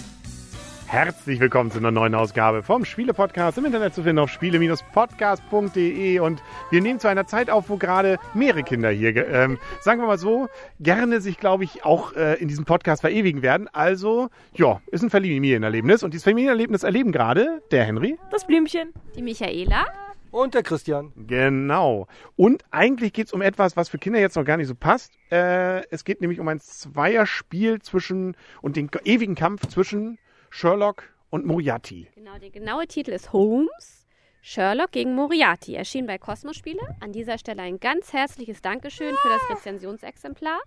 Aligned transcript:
Herzlich 0.87 1.41
willkommen 1.41 1.71
zu 1.71 1.79
einer 1.79 1.91
neuen 1.91 2.15
Ausgabe 2.15 2.63
vom 2.63 2.85
Spiele-Podcast 2.85 3.57
im 3.57 3.65
Internet 3.65 3.95
zu 3.95 4.03
finden 4.03 4.19
auf 4.19 4.29
spiele-podcast.de 4.31 6.19
und 6.19 6.43
wir 6.71 6.83
nehmen 6.83 7.01
zu 7.01 7.09
einer 7.09 7.27
Zeit 7.27 7.49
auf, 7.49 7.71
wo 7.71 7.79
gerade 7.79 8.19
mehrere 8.35 8.63
Kinder 8.63 8.91
hier, 8.91 9.27
ähm, 9.27 9.57
sagen 9.81 10.03
wir 10.03 10.07
mal 10.07 10.19
so, 10.19 10.51
gerne 10.81 11.23
sich, 11.23 11.39
glaube 11.39 11.65
ich, 11.65 11.87
auch 11.87 12.13
äh, 12.13 12.35
in 12.35 12.49
diesem 12.49 12.67
Podcast 12.67 13.01
verewigen 13.01 13.41
werden. 13.41 13.71
Also, 13.73 14.29
ja, 14.53 14.83
ist 14.89 15.03
ein 15.03 15.09
Familienerlebnis 15.09 16.03
und 16.03 16.13
dieses 16.13 16.25
Familienerlebnis 16.25 16.83
erleben 16.83 17.11
gerade 17.11 17.63
der 17.71 17.85
Henry. 17.85 18.19
Das 18.31 18.47
Blümchen. 18.47 18.93
Die 19.17 19.23
Michaela. 19.23 19.87
Und 20.35 20.55
der 20.55 20.65
Christian. 20.65 21.13
Genau. 21.15 22.09
Und 22.35 22.65
eigentlich 22.73 23.13
geht 23.13 23.29
es 23.29 23.33
um 23.33 23.41
etwas, 23.41 23.77
was 23.77 23.89
für 23.89 23.99
Kinder 23.99 24.19
jetzt 24.19 24.35
noch 24.35 24.45
gar 24.45 24.57
nicht 24.57 24.67
so 24.67 24.75
passt. 24.75 25.13
Äh, 25.31 25.87
es 25.91 26.05
geht 26.05 26.21
nämlich 26.21 26.41
um 26.41 26.49
ein 26.49 26.59
Zweierspiel 26.59 27.81
zwischen 27.81 28.37
und 28.61 28.75
den 28.75 28.91
ewigen 29.05 29.37
Kampf 29.37 29.69
zwischen 29.69 30.19
Sherlock 30.51 31.05
und 31.31 31.47
Moriarty. 31.47 32.09
Genau, 32.17 32.37
der 32.37 32.51
genaue 32.51 32.89
Titel 32.89 33.13
ist 33.13 33.33
Holmes. 33.33 34.09
Sherlock 34.43 34.91
gegen 34.91 35.15
Moriarty 35.15 35.77
erschien 35.77 36.07
bei 36.07 36.19
Kosmos 36.19 36.57
Spiele. 36.57 36.83
An 36.99 37.13
dieser 37.13 37.39
Stelle 37.39 37.63
ein 37.63 37.79
ganz 37.79 38.13
herzliches 38.13 38.61
Dankeschön 38.61 39.15
für 39.15 39.29
das 39.29 39.57
Rezensionsexemplar. 39.57 40.59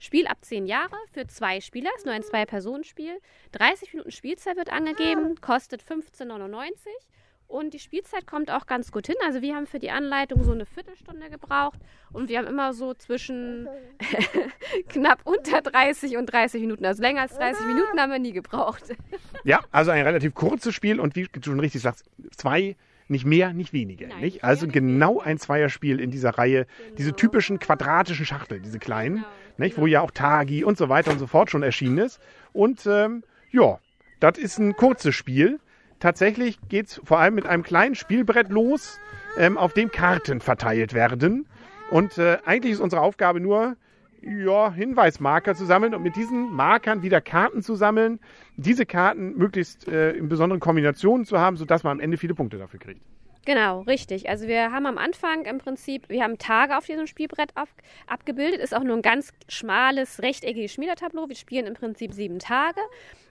Spiel 0.00 0.26
ab 0.26 0.36
10 0.42 0.66
Jahre 0.66 0.96
für 1.12 1.26
zwei 1.28 1.62
Spieler, 1.62 1.88
ist 1.96 2.04
nur 2.04 2.14
ein 2.14 2.24
Zwei-Personen-Spiel. 2.24 3.18
30 3.52 3.94
Minuten 3.94 4.10
Spielzeit 4.10 4.58
wird 4.58 4.70
angegeben, 4.70 5.40
kostet 5.40 5.82
15,99 5.82 6.76
und 7.48 7.74
die 7.74 7.78
Spielzeit 7.78 8.26
kommt 8.26 8.50
auch 8.50 8.66
ganz 8.66 8.90
gut 8.90 9.06
hin. 9.06 9.16
Also 9.24 9.42
wir 9.42 9.54
haben 9.54 9.66
für 9.66 9.78
die 9.78 9.90
Anleitung 9.90 10.42
so 10.42 10.52
eine 10.52 10.66
Viertelstunde 10.66 11.30
gebraucht 11.30 11.78
und 12.12 12.28
wir 12.28 12.38
haben 12.38 12.46
immer 12.46 12.72
so 12.72 12.94
zwischen 12.94 13.68
knapp 14.88 15.20
unter 15.24 15.62
30 15.62 16.16
und 16.16 16.26
30 16.26 16.60
Minuten. 16.62 16.84
Also 16.84 17.02
länger 17.02 17.22
als 17.22 17.36
30 17.36 17.66
Minuten 17.66 18.00
haben 18.00 18.10
wir 18.10 18.18
nie 18.18 18.32
gebraucht. 18.32 18.82
ja, 19.44 19.60
also 19.70 19.90
ein 19.90 20.02
relativ 20.02 20.34
kurzes 20.34 20.74
Spiel 20.74 21.00
und 21.00 21.16
wie 21.16 21.24
du 21.24 21.42
schon 21.42 21.60
richtig 21.60 21.82
sagst, 21.82 22.04
zwei 22.36 22.76
nicht 23.08 23.26
mehr, 23.26 23.52
nicht 23.52 23.72
weniger. 23.72 24.08
Nein, 24.08 24.20
nicht? 24.20 24.44
Also 24.44 24.66
genau 24.66 25.20
ein 25.20 25.38
Zweierspiel 25.38 26.00
in 26.00 26.10
dieser 26.10 26.30
Reihe. 26.30 26.64
Genau. 26.64 26.96
Diese 26.96 27.12
typischen 27.14 27.58
quadratischen 27.58 28.24
Schachtel, 28.24 28.60
diese 28.60 28.78
kleinen, 28.78 29.16
genau. 29.16 29.28
Nicht? 29.58 29.74
Genau. 29.74 29.82
wo 29.82 29.86
ja 29.86 30.00
auch 30.00 30.10
Tagi 30.10 30.64
und 30.64 30.78
so 30.78 30.88
weiter 30.88 31.10
und 31.12 31.18
so 31.18 31.26
fort 31.26 31.50
schon 31.50 31.62
erschienen 31.62 31.98
ist. 31.98 32.20
Und 32.52 32.86
ähm, 32.86 33.22
ja, 33.50 33.78
das 34.20 34.38
ist 34.38 34.58
ein 34.58 34.74
kurzes 34.74 35.14
Spiel 35.14 35.60
tatsächlich 36.04 36.58
geht 36.68 36.88
es 36.88 37.00
vor 37.02 37.18
allem 37.18 37.34
mit 37.34 37.46
einem 37.46 37.62
kleinen 37.62 37.94
Spielbrett 37.94 38.50
los, 38.50 39.00
ähm, 39.38 39.56
auf 39.56 39.72
dem 39.72 39.90
Karten 39.90 40.42
verteilt 40.42 40.92
werden. 40.92 41.46
Und 41.90 42.18
äh, 42.18 42.36
eigentlich 42.44 42.74
ist 42.74 42.80
unsere 42.80 43.00
Aufgabe 43.00 43.40
nur, 43.40 43.76
ja, 44.20 44.70
Hinweismarker 44.70 45.54
zu 45.54 45.64
sammeln 45.64 45.94
und 45.94 46.02
mit 46.02 46.14
diesen 46.14 46.52
Markern 46.52 47.02
wieder 47.02 47.22
Karten 47.22 47.62
zu 47.62 47.74
sammeln, 47.74 48.20
diese 48.56 48.84
Karten 48.84 49.36
möglichst 49.38 49.88
äh, 49.88 50.12
in 50.12 50.28
besonderen 50.28 50.60
Kombinationen 50.60 51.24
zu 51.24 51.38
haben, 51.38 51.56
sodass 51.56 51.84
man 51.84 51.92
am 51.92 52.00
Ende 52.00 52.18
viele 52.18 52.34
Punkte 52.34 52.58
dafür 52.58 52.80
kriegt. 52.80 53.00
Genau, 53.46 53.80
richtig. 53.82 54.28
Also 54.28 54.46
wir 54.46 54.72
haben 54.72 54.84
am 54.84 54.98
Anfang 54.98 55.46
im 55.46 55.56
Prinzip, 55.56 56.08
wir 56.10 56.22
haben 56.22 56.36
Tage 56.36 56.76
auf 56.76 56.84
diesem 56.84 57.06
Spielbrett 57.06 57.56
ab, 57.56 57.68
abgebildet. 58.06 58.60
Ist 58.60 58.74
auch 58.74 58.84
nur 58.84 58.96
ein 58.96 59.02
ganz 59.02 59.32
schmales, 59.48 60.20
rechteckiges 60.20 60.72
Schmiedetableau. 60.72 61.28
Wir 61.28 61.36
spielen 61.36 61.66
im 61.66 61.74
Prinzip 61.74 62.12
sieben 62.12 62.38
Tage. 62.38 62.80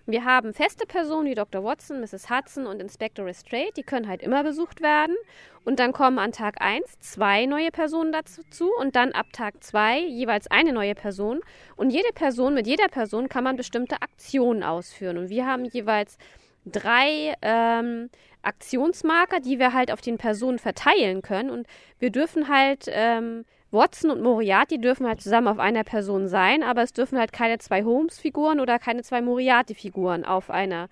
Wir 0.06 0.26
haben 0.26 0.54
feste 0.54 0.86
Personen 0.86 1.30
wie 1.30 1.36
Dr. 1.36 1.64
Watson, 1.64 2.02
Mrs. 2.02 2.30
Hudson 2.30 2.68
und 2.68 2.82
Inspector 2.82 3.26
Lestrade. 3.26 3.72
Die 3.78 3.84
können 3.84 4.10
halt 4.10 4.22
immer 4.22 4.44
besucht 4.44 4.82
werden. 4.82 5.16
Und 5.64 5.80
dann 5.80 5.94
kommen 5.94 6.20
an 6.20 6.34
Tag 6.34 6.60
1 6.60 7.00
zwei 7.00 7.46
neue 7.46 7.72
Personen 7.72 8.12
dazu 8.12 8.70
und 8.82 8.98
dann 8.98 9.14
ab 9.14 9.28
Tag 9.32 9.64
2 9.64 10.00
jeweils 10.00 10.48
eine 10.52 10.74
neue 10.74 10.94
Person. 10.94 11.40
Und 11.78 11.92
jede 11.92 12.12
Person, 12.14 12.54
mit 12.54 12.68
jeder 12.68 12.90
Person 12.90 13.30
kann 13.30 13.46
man 13.46 13.56
bestimmte 13.56 14.02
Aktionen 14.02 14.62
ausführen. 14.62 15.18
Und 15.18 15.30
wir 15.30 15.46
haben 15.46 15.64
jeweils 15.64 16.18
drei 16.66 17.34
ähm, 17.42 18.10
Aktionsmarker, 18.42 19.40
die 19.40 19.58
wir 19.58 19.72
halt 19.72 19.90
auf 19.90 20.02
den 20.02 20.18
Personen 20.18 20.60
verteilen 20.60 21.22
können. 21.22 21.50
Und 21.50 21.66
wir 22.00 22.10
dürfen 22.10 22.50
halt, 22.50 22.88
ähm, 22.90 23.46
Watson 23.74 24.12
und 24.12 24.22
Moriarty 24.22 24.80
dürfen 24.80 25.08
halt 25.08 25.22
zusammen 25.22 25.48
auf 25.48 25.60
einer 25.60 25.84
Person 25.84 26.28
sein, 26.28 26.64
aber 26.64 26.84
es 26.84 26.94
dürfen 26.94 27.18
halt 27.18 27.34
keine 27.34 27.58
zwei 27.58 27.84
Holmes-Figuren 27.84 28.60
oder 28.60 28.80
keine 28.80 29.04
zwei 29.04 29.22
Moriarty-Figuren 29.22 30.24
auf 30.24 30.50
einer 30.50 30.90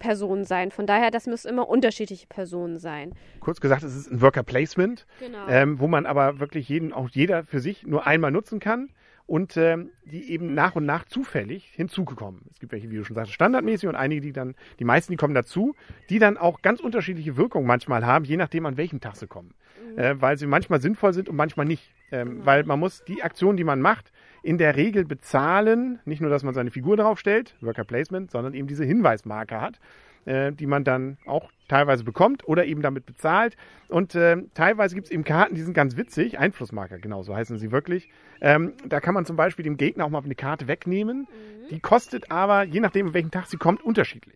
Person 0.00 0.44
sein. 0.44 0.70
Von 0.70 0.86
daher, 0.86 1.10
das 1.10 1.26
müssen 1.26 1.48
immer 1.48 1.68
unterschiedliche 1.68 2.26
Personen 2.26 2.78
sein. 2.78 3.14
Kurz 3.40 3.60
gesagt, 3.60 3.84
es 3.84 3.94
ist 3.94 4.10
ein 4.10 4.20
Worker 4.20 4.42
Placement, 4.42 5.06
genau. 5.20 5.46
ähm, 5.48 5.78
wo 5.78 5.86
man 5.86 6.06
aber 6.06 6.40
wirklich 6.40 6.68
jeden, 6.68 6.92
auch 6.92 7.08
jeder 7.08 7.44
für 7.44 7.60
sich 7.60 7.86
nur 7.86 8.06
einmal 8.06 8.32
nutzen 8.32 8.58
kann 8.58 8.90
und 9.26 9.56
ähm, 9.56 9.90
die 10.04 10.30
eben 10.30 10.52
nach 10.54 10.76
und 10.76 10.84
nach 10.84 11.04
zufällig 11.06 11.72
hinzugekommen. 11.74 12.42
Es 12.52 12.58
gibt 12.58 12.72
welche, 12.72 12.90
wie 12.90 12.96
du 12.96 13.04
schon 13.04 13.14
sagst, 13.14 13.32
standardmäßig 13.32 13.88
und 13.88 13.94
einige, 13.94 14.20
die 14.20 14.32
dann, 14.32 14.54
die 14.78 14.84
meisten, 14.84 15.12
die 15.12 15.16
kommen 15.16 15.34
dazu, 15.34 15.74
die 16.10 16.18
dann 16.18 16.36
auch 16.36 16.60
ganz 16.60 16.80
unterschiedliche 16.80 17.36
Wirkungen 17.36 17.66
manchmal 17.66 18.04
haben, 18.04 18.24
je 18.24 18.36
nachdem, 18.36 18.66
an 18.66 18.76
welchem 18.76 19.00
Tag 19.00 19.16
sie 19.16 19.26
kommen. 19.26 19.54
Äh, 19.96 20.16
weil 20.18 20.36
sie 20.38 20.46
manchmal 20.46 20.80
sinnvoll 20.80 21.12
sind 21.12 21.28
und 21.28 21.36
manchmal 21.36 21.66
nicht. 21.66 21.92
Ähm, 22.10 22.38
mhm. 22.38 22.46
Weil 22.46 22.64
man 22.64 22.78
muss 22.80 23.04
die 23.04 23.22
Aktion, 23.22 23.56
die 23.56 23.64
man 23.64 23.80
macht, 23.80 24.12
in 24.42 24.58
der 24.58 24.76
Regel 24.76 25.04
bezahlen. 25.04 26.00
Nicht 26.04 26.20
nur, 26.20 26.30
dass 26.30 26.42
man 26.42 26.54
seine 26.54 26.70
Figur 26.70 26.96
drauf 26.96 27.18
stellt, 27.18 27.56
Worker 27.60 27.84
Placement, 27.84 28.30
sondern 28.30 28.54
eben 28.54 28.66
diese 28.66 28.84
Hinweismarker 28.84 29.60
hat 29.60 29.78
äh, 30.26 30.52
die 30.52 30.66
man 30.66 30.84
dann 30.84 31.18
auch 31.26 31.50
teilweise 31.68 32.04
bekommt 32.04 32.46
oder 32.46 32.64
eben 32.64 32.82
damit 32.82 33.06
bezahlt. 33.06 33.56
Und 33.88 34.14
äh, 34.14 34.36
teilweise 34.54 34.94
gibt 34.94 35.06
es 35.06 35.10
eben 35.10 35.24
Karten, 35.24 35.54
die 35.54 35.62
sind 35.62 35.74
ganz 35.74 35.96
witzig, 35.96 36.38
Einflussmarker, 36.38 36.98
genau, 36.98 37.22
so 37.22 37.34
heißen 37.34 37.58
sie 37.58 37.72
wirklich. 37.72 38.08
Ähm, 38.40 38.72
da 38.86 39.00
kann 39.00 39.14
man 39.14 39.24
zum 39.24 39.36
Beispiel 39.36 39.64
dem 39.64 39.76
Gegner 39.76 40.04
auch 40.04 40.10
mal 40.10 40.22
eine 40.22 40.34
Karte 40.34 40.68
wegnehmen. 40.68 41.20
Mhm. 41.20 41.68
Die 41.70 41.80
kostet 41.80 42.30
aber, 42.30 42.64
je 42.64 42.80
nachdem, 42.80 43.08
an 43.08 43.14
welchem 43.14 43.30
Tag 43.30 43.46
sie 43.46 43.56
kommt, 43.56 43.82
unterschiedlich. 43.82 44.34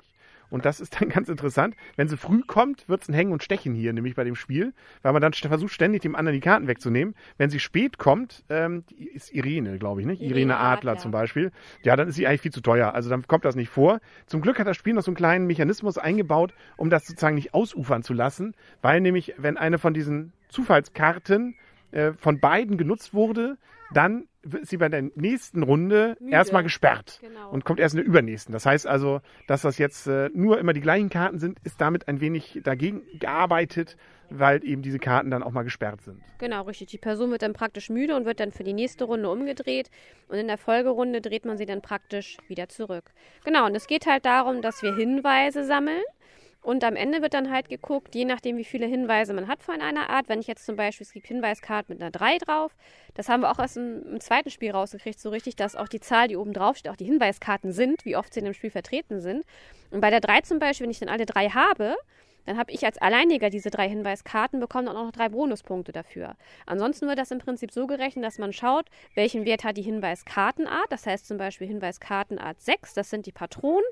Und 0.50 0.64
das 0.64 0.80
ist 0.80 1.00
dann 1.00 1.08
ganz 1.10 1.28
interessant. 1.28 1.74
Wenn 1.96 2.08
sie 2.08 2.16
früh 2.16 2.42
kommt, 2.42 2.88
wird 2.88 3.02
es 3.02 3.08
ein 3.08 3.14
Hängen 3.14 3.32
und 3.32 3.42
Stechen 3.42 3.74
hier, 3.74 3.92
nämlich 3.92 4.14
bei 4.14 4.24
dem 4.24 4.34
Spiel, 4.34 4.72
weil 5.02 5.12
man 5.12 5.22
dann 5.22 5.32
versucht, 5.32 5.72
ständig 5.72 6.02
dem 6.02 6.16
anderen 6.16 6.34
die 6.34 6.40
Karten 6.40 6.66
wegzunehmen. 6.66 7.14
Wenn 7.36 7.50
sie 7.50 7.60
spät 7.60 7.98
kommt, 7.98 8.44
ähm, 8.48 8.84
ist 9.14 9.32
Irene, 9.32 9.78
glaube 9.78 10.00
ich, 10.00 10.06
nicht? 10.06 10.20
Irene, 10.20 10.38
Irene 10.38 10.56
Adler, 10.56 10.92
Adler, 10.92 10.96
zum 10.98 11.10
Beispiel. 11.10 11.52
Ja, 11.82 11.96
dann 11.96 12.08
ist 12.08 12.16
sie 12.16 12.26
eigentlich 12.26 12.42
viel 12.42 12.52
zu 12.52 12.60
teuer. 12.60 12.94
Also 12.94 13.10
dann 13.10 13.26
kommt 13.26 13.44
das 13.44 13.56
nicht 13.56 13.70
vor. 13.70 14.00
Zum 14.26 14.40
Glück 14.40 14.58
hat 14.58 14.66
das 14.66 14.76
Spiel 14.76 14.94
noch 14.94 15.02
so 15.02 15.10
einen 15.10 15.16
kleinen 15.16 15.46
Mechanismus 15.46 15.98
eingebaut, 15.98 16.54
um 16.76 16.90
das 16.90 17.06
sozusagen 17.06 17.34
nicht 17.34 17.54
ausufern 17.54 18.02
zu 18.02 18.12
lassen, 18.12 18.54
weil 18.82 19.00
nämlich, 19.00 19.34
wenn 19.36 19.56
eine 19.56 19.78
von 19.78 19.94
diesen 19.94 20.32
Zufallskarten 20.48 21.54
äh, 21.90 22.12
von 22.12 22.40
beiden 22.40 22.78
genutzt 22.78 23.14
wurde, 23.14 23.56
dann 23.92 24.26
sie 24.62 24.76
bei 24.76 24.88
der 24.88 25.02
nächsten 25.14 25.62
Runde 25.62 26.16
Müde. 26.20 26.32
erstmal 26.32 26.62
gesperrt 26.62 27.18
genau. 27.20 27.50
und 27.50 27.64
kommt 27.64 27.80
erst 27.80 27.94
in 27.94 27.98
der 27.98 28.06
übernächsten. 28.06 28.52
Das 28.52 28.66
heißt 28.66 28.86
also, 28.86 29.20
dass 29.46 29.62
das 29.62 29.78
jetzt 29.78 30.06
äh, 30.06 30.30
nur 30.32 30.58
immer 30.58 30.72
die 30.72 30.80
gleichen 30.80 31.10
Karten 31.10 31.38
sind, 31.38 31.58
ist 31.64 31.80
damit 31.80 32.08
ein 32.08 32.20
wenig 32.20 32.60
dagegen 32.62 33.02
gearbeitet, 33.18 33.96
weil 34.30 34.64
eben 34.64 34.82
diese 34.82 34.98
Karten 34.98 35.30
dann 35.30 35.42
auch 35.42 35.52
mal 35.52 35.62
gesperrt 35.62 36.02
sind. 36.02 36.22
Genau, 36.38 36.62
richtig. 36.62 36.88
Die 36.88 36.98
Person 36.98 37.30
wird 37.30 37.42
dann 37.42 37.52
praktisch 37.52 37.90
müde 37.90 38.14
und 38.14 38.26
wird 38.26 38.40
dann 38.40 38.52
für 38.52 38.64
die 38.64 38.74
nächste 38.74 39.04
Runde 39.04 39.30
umgedreht 39.30 39.90
und 40.28 40.36
in 40.36 40.46
der 40.46 40.58
Folgerunde 40.58 41.20
dreht 41.20 41.44
man 41.44 41.56
sie 41.56 41.66
dann 41.66 41.82
praktisch 41.82 42.36
wieder 42.46 42.68
zurück. 42.68 43.12
Genau, 43.44 43.66
und 43.66 43.74
es 43.74 43.86
geht 43.86 44.06
halt 44.06 44.24
darum, 44.24 44.62
dass 44.62 44.82
wir 44.82 44.94
Hinweise 44.94 45.64
sammeln 45.64 46.02
und 46.68 46.84
am 46.84 46.96
Ende 46.96 47.22
wird 47.22 47.32
dann 47.32 47.50
halt 47.50 47.70
geguckt, 47.70 48.14
je 48.14 48.26
nachdem, 48.26 48.58
wie 48.58 48.64
viele 48.64 48.84
Hinweise 48.84 49.32
man 49.32 49.48
hat 49.48 49.62
von 49.62 49.80
einer 49.80 50.10
Art. 50.10 50.28
Wenn 50.28 50.40
ich 50.40 50.46
jetzt 50.46 50.66
zum 50.66 50.76
Beispiel, 50.76 51.06
es 51.06 51.14
gibt 51.14 51.26
Hinweiskarten 51.26 51.94
mit 51.94 52.02
einer 52.02 52.10
3 52.10 52.36
drauf, 52.36 52.76
das 53.14 53.30
haben 53.30 53.40
wir 53.40 53.50
auch 53.50 53.58
erst 53.58 53.78
im, 53.78 54.02
im, 54.02 54.20
zweiten 54.20 54.50
Spiel 54.50 54.72
rausgekriegt, 54.72 55.18
so 55.18 55.30
richtig, 55.30 55.56
dass 55.56 55.76
auch 55.76 55.88
die 55.88 56.00
Zahl, 56.00 56.28
die 56.28 56.36
oben 56.36 56.52
drauf 56.52 56.76
steht, 56.76 56.92
auch 56.92 56.96
die 56.96 57.06
Hinweiskarten 57.06 57.72
sind, 57.72 58.04
wie 58.04 58.16
oft 58.16 58.34
sie 58.34 58.40
in 58.40 58.44
dem 58.44 58.52
Spiel 58.52 58.68
vertreten 58.68 59.22
sind. 59.22 59.46
Und 59.90 60.02
bei 60.02 60.10
der 60.10 60.20
3 60.20 60.42
zum 60.42 60.58
Beispiel, 60.58 60.84
wenn 60.84 60.90
ich 60.90 60.98
dann 60.98 61.08
alle 61.08 61.24
drei 61.24 61.48
habe, 61.48 61.96
dann 62.44 62.58
habe 62.58 62.70
ich 62.70 62.84
als 62.84 62.98
Alleiniger 62.98 63.48
diese 63.48 63.70
drei 63.70 63.88
Hinweiskarten, 63.88 64.60
bekomme 64.60 64.88
dann 64.88 64.96
auch 64.98 65.04
noch 65.04 65.12
drei 65.12 65.30
Bonuspunkte 65.30 65.92
dafür. 65.92 66.36
Ansonsten 66.66 67.08
wird 67.08 67.18
das 67.18 67.30
im 67.30 67.38
Prinzip 67.38 67.72
so 67.72 67.86
gerechnet, 67.86 68.26
dass 68.26 68.36
man 68.36 68.52
schaut, 68.52 68.90
welchen 69.14 69.46
Wert 69.46 69.64
hat 69.64 69.78
die 69.78 69.82
Hinweiskartenart. 69.82 70.90
Das 70.90 71.06
heißt 71.06 71.26
zum 71.26 71.38
Beispiel 71.38 71.66
Hinweiskartenart 71.66 72.60
6, 72.60 72.92
das 72.92 73.08
sind 73.08 73.24
die 73.24 73.32
Patronen. 73.32 73.86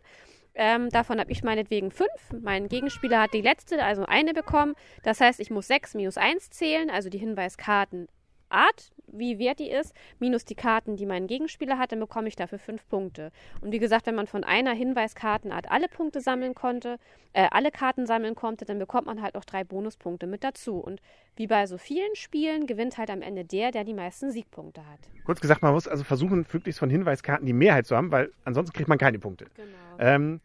Ähm, 0.59 0.89
davon 0.89 1.21
habe 1.21 1.31
ich 1.31 1.45
meinetwegen 1.45 1.91
fünf. 1.91 2.09
Mein 2.41 2.69
Gegenspieler 2.69 3.21
hat 3.21 3.35
die 3.35 3.43
letzte, 3.43 3.83
also 3.85 4.07
eine 4.07 4.33
bekommen. 4.33 4.75
Das 5.03 5.21
heißt, 5.21 5.39
ich 5.39 5.51
muss 5.51 5.67
sechs 5.67 5.95
minus 5.95 6.17
eins 6.17 6.49
zählen, 6.49 6.89
also 6.89 7.11
die 7.11 7.19
Hinweiskartenart, 7.19 8.91
wie 9.07 9.39
wert 9.39 9.59
die 9.59 9.71
ist, 9.71 9.95
minus 10.19 10.45
die 10.45 10.55
Karten, 10.55 10.97
die 10.97 11.07
mein 11.07 11.27
Gegenspieler 11.27 11.79
hat, 11.79 11.93
dann 11.93 12.01
bekomme 12.01 12.29
ich 12.29 12.37
dafür 12.37 12.59
fünf 12.59 12.87
Punkte. 12.89 13.31
Und 13.61 13.73
wie 13.73 13.79
gesagt, 13.79 14.07
wenn 14.07 14.15
man 14.15 14.27
von 14.27 14.45
einer 14.45 14.73
Hinweiskartenart 14.73 15.71
alle 15.71 15.89
Punkte 15.89 16.21
sammeln 16.21 16.55
konnte, 16.55 16.99
äh, 17.33 17.49
alle 17.51 17.71
Karten 17.71 18.07
sammeln 18.07 18.35
konnte, 18.35 18.65
dann 18.65 18.79
bekommt 18.79 19.07
man 19.07 19.23
halt 19.23 19.37
auch 19.37 19.45
drei 19.45 19.65
Bonuspunkte 19.65 20.27
mit 20.27 20.45
dazu. 20.45 20.79
Und 20.79 21.01
wie 21.37 21.47
bei 21.47 21.67
so 21.67 21.79
vielen 21.79 22.15
Spielen 22.15 22.67
gewinnt 22.67 22.99
halt 22.99 23.11
am 23.11 23.23
Ende 23.23 23.45
der, 23.45 23.71
der 23.71 23.85
die 23.85 23.95
meisten 23.95 24.31
Siegpunkte 24.31 24.81
hat. 24.87 25.01
Kurz 25.25 25.41
gesagt, 25.41 25.63
man 25.63 25.73
muss 25.73 25.89
also 25.89 26.05
versuchen, 26.05 26.47
möglichst 26.53 26.79
von 26.79 26.91
Hinweiskarten 26.91 27.47
die 27.47 27.53
Mehrheit 27.53 27.87
zu 27.87 27.97
haben, 27.97 28.11
weil 28.11 28.33
ansonsten 28.45 28.75
kriegt 28.75 28.89
man 28.89 28.99
keine 28.99 29.19
Punkte. 29.19 29.47
Genau. 29.55 29.69
Ähm, 29.99 30.41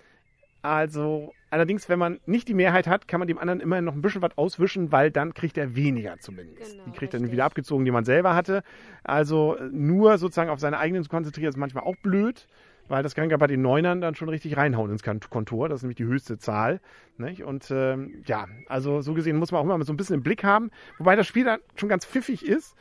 Also, 0.62 1.34
allerdings, 1.50 1.90
wenn 1.90 2.00
man 2.00 2.19
nicht 2.25 2.48
die 2.48 2.54
Mehrheit 2.54 2.88
hat, 2.88 3.08
kann 3.08 3.19
man 3.19 3.28
dem 3.28 3.38
anderen 3.38 3.60
immer 3.60 3.81
noch 3.81 3.94
ein 3.94 4.02
bisschen 4.02 4.22
was 4.22 4.38
auswischen, 4.38 4.92
weil 4.92 5.10
dann 5.12 5.34
kriegt 5.34 5.58
er 5.58 5.75
weniger 5.75 6.19
zumindest. 6.19 6.74
Genau, 6.74 6.84
die 6.86 6.92
kriegt 6.92 7.13
er 7.13 7.19
dann 7.19 7.31
wieder 7.31 7.46
abgezogen, 7.46 7.86
die 7.86 7.92
man 7.92 8.06
selber 8.06 8.36
hatte. 8.36 8.63
Also, 9.04 9.58
nur 9.72 10.18
sozusagen 10.18 10.50
auf 10.50 10.60
seine 10.60 10.78
eigenen 10.78 11.04
zu 11.04 11.10
konzentrieren, 11.10 11.50
ist 11.50 11.58
manchmal 11.58 11.84
auch 11.84 11.96
blöd 11.98 12.48
weil 12.92 13.04
das 13.04 13.16
kann 13.16 13.30
ja 13.30 13.38
bei 13.38 13.48
den 13.48 13.62
Neunern 13.62 14.02
dann 14.02 14.16
schon 14.16 14.28
richtig 14.28 14.58
reinhauen 14.58 14.92
ins 14.92 15.02
Kontor. 15.30 15.69
Das 15.69 15.80
ist 15.80 15.84
nämlich 15.84 15.96
die 15.96 16.06
höchste 16.06 16.38
Zahl. 16.38 16.81
Nicht? 17.18 17.44
Und 17.44 17.72
ähm, 17.72 18.22
ja, 18.25 18.48
also 18.68 19.02
so 19.02 19.14
gesehen 19.14 19.38
muss 19.38 19.52
man 19.52 19.62
auch 19.62 19.64
immer 19.64 19.84
so 19.86 19.94
ein 19.94 19.98
bisschen 19.98 20.16
im 20.16 20.24
Blick 20.24 20.44
haben. 20.44 20.72
Wobei 20.98 21.16
das 21.16 21.25
Spiel 21.25 21.46
dann 21.46 21.62
schon 21.75 21.88
ganz 21.88 22.06
pfiffig 22.06 22.46
ist, 22.46 22.75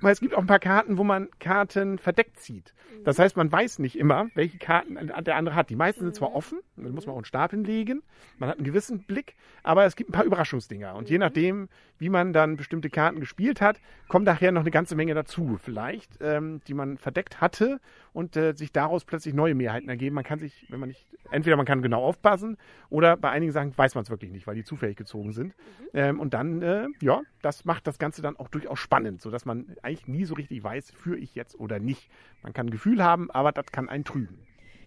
weil 0.00 0.12
es 0.12 0.20
gibt 0.20 0.34
auch 0.34 0.40
ein 0.40 0.46
paar 0.46 0.58
Karten, 0.58 0.98
wo 0.98 1.04
man 1.04 1.28
Karten 1.38 1.98
verdeckt 1.98 2.38
zieht. 2.40 2.74
Das 3.04 3.18
heißt, 3.18 3.36
man 3.36 3.50
weiß 3.50 3.78
nicht 3.78 3.98
immer, 3.98 4.28
welche 4.34 4.58
Karten 4.58 4.96
der 5.24 5.36
andere 5.36 5.54
hat. 5.54 5.70
Die 5.70 5.76
meisten 5.76 6.00
sind 6.00 6.14
zwar 6.14 6.34
offen, 6.34 6.58
dann 6.76 6.92
muss 6.92 7.06
man 7.06 7.12
auch 7.12 7.18
einen 7.18 7.24
Stapel 7.24 7.60
legen, 7.60 8.02
man 8.38 8.48
hat 8.48 8.56
einen 8.56 8.64
gewissen 8.64 9.04
Blick, 9.04 9.36
aber 9.62 9.84
es 9.84 9.96
gibt 9.96 10.10
ein 10.10 10.12
paar 10.12 10.24
Überraschungsdinger. 10.24 10.94
Und 10.94 11.08
je 11.08 11.18
nachdem, 11.18 11.68
wie 11.98 12.08
man 12.08 12.32
dann 12.32 12.56
bestimmte 12.56 12.90
Karten 12.90 13.20
gespielt 13.20 13.60
hat, 13.60 13.80
kommt 14.08 14.24
nachher 14.24 14.52
noch 14.52 14.62
eine 14.62 14.70
ganze 14.70 14.96
Menge 14.96 15.14
dazu, 15.14 15.58
vielleicht, 15.62 16.18
ähm, 16.20 16.60
die 16.66 16.74
man 16.74 16.98
verdeckt 16.98 17.40
hatte 17.40 17.80
und 18.16 18.34
äh, 18.34 18.54
sich 18.54 18.72
daraus 18.72 19.04
plötzlich 19.04 19.34
neue 19.34 19.54
Mehrheiten 19.54 19.90
ergeben. 19.90 20.14
Man 20.14 20.24
kann 20.24 20.38
sich, 20.38 20.64
wenn 20.70 20.80
man 20.80 20.88
nicht, 20.88 21.06
entweder 21.30 21.58
man 21.58 21.66
kann 21.66 21.82
genau 21.82 22.02
aufpassen 22.02 22.56
oder 22.88 23.14
bei 23.14 23.28
einigen 23.28 23.52
Sachen 23.52 23.76
weiß 23.76 23.94
man 23.94 24.04
es 24.04 24.10
wirklich 24.10 24.30
nicht, 24.32 24.46
weil 24.46 24.54
die 24.54 24.64
zufällig 24.64 24.96
gezogen 24.96 25.32
sind. 25.32 25.48
Mhm. 25.48 25.88
Ähm, 25.92 26.20
und 26.20 26.32
dann, 26.32 26.62
äh, 26.62 26.86
ja, 27.02 27.20
das 27.42 27.66
macht 27.66 27.86
das 27.86 27.98
Ganze 27.98 28.22
dann 28.22 28.36
auch 28.36 28.48
durchaus 28.48 28.78
spannend, 28.78 29.20
sodass 29.20 29.44
man 29.44 29.76
eigentlich 29.82 30.08
nie 30.08 30.24
so 30.24 30.32
richtig 30.32 30.64
weiß, 30.64 30.92
führe 30.92 31.18
ich 31.18 31.34
jetzt 31.34 31.60
oder 31.60 31.78
nicht. 31.78 32.08
Man 32.42 32.54
kann 32.54 32.68
ein 32.68 32.70
Gefühl 32.70 33.04
haben, 33.04 33.30
aber 33.30 33.52
das 33.52 33.66
kann 33.66 33.90
einen 33.90 34.04
trüben. 34.04 34.38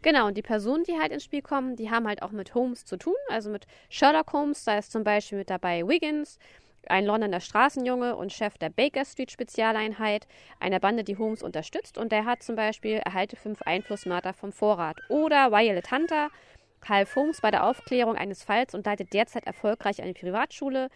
Genau, 0.02 0.26
und 0.26 0.36
die 0.36 0.42
Personen, 0.42 0.84
die 0.84 0.98
halt 1.00 1.12
ins 1.12 1.24
Spiel 1.24 1.44
kommen, 1.44 1.76
die 1.76 1.92
haben 1.92 2.08
halt 2.08 2.24
auch 2.24 2.32
mit 2.32 2.56
Holmes 2.56 2.84
zu 2.84 2.98
tun, 2.98 3.14
also 3.30 3.52
mit 3.52 3.68
Sherlock 3.90 4.34
Holmes, 4.34 4.64
da 4.64 4.80
ist 4.80 4.92
zum 4.92 5.04
Beispiel 5.04 5.38
mit 5.38 5.52
dabei 5.52 5.88
Wiggins, 5.88 6.40
ein 6.88 7.06
Londoner 7.06 7.40
Straßenjunge 7.40 8.16
und 8.16 8.32
Chef 8.32 8.58
der 8.58 8.70
Baker 8.70 9.06
Street 9.06 9.32
Spezialeinheit, 9.32 10.28
einer 10.60 10.80
Bande, 10.80 11.04
die 11.04 11.18
Holmes 11.18 11.44
unterstützt. 11.44 11.98
Und 11.98 12.12
der 12.12 12.26
hat 12.26 12.44
zum 12.44 12.56
Beispiel 12.56 12.98
erhalte 12.98 13.36
fünf 13.36 13.62
Einflussmarker 13.64 14.34
vom 14.34 14.52
Vorrat. 14.52 14.98
Oder 15.10 15.52
Violet 15.52 15.92
Hunter, 15.92 16.30
half 16.88 17.16
Holmes 17.16 17.42
bei 17.42 17.52
der 17.52 17.66
Aufklärung 17.66 18.16
eines 18.16 18.44
Falls 18.44 18.74
und 18.74 18.86
leitet 18.86 19.14
derzeit 19.14 19.46
erfolgreich 19.46 20.02
eine 20.02 20.14
Privatschule. 20.14 20.90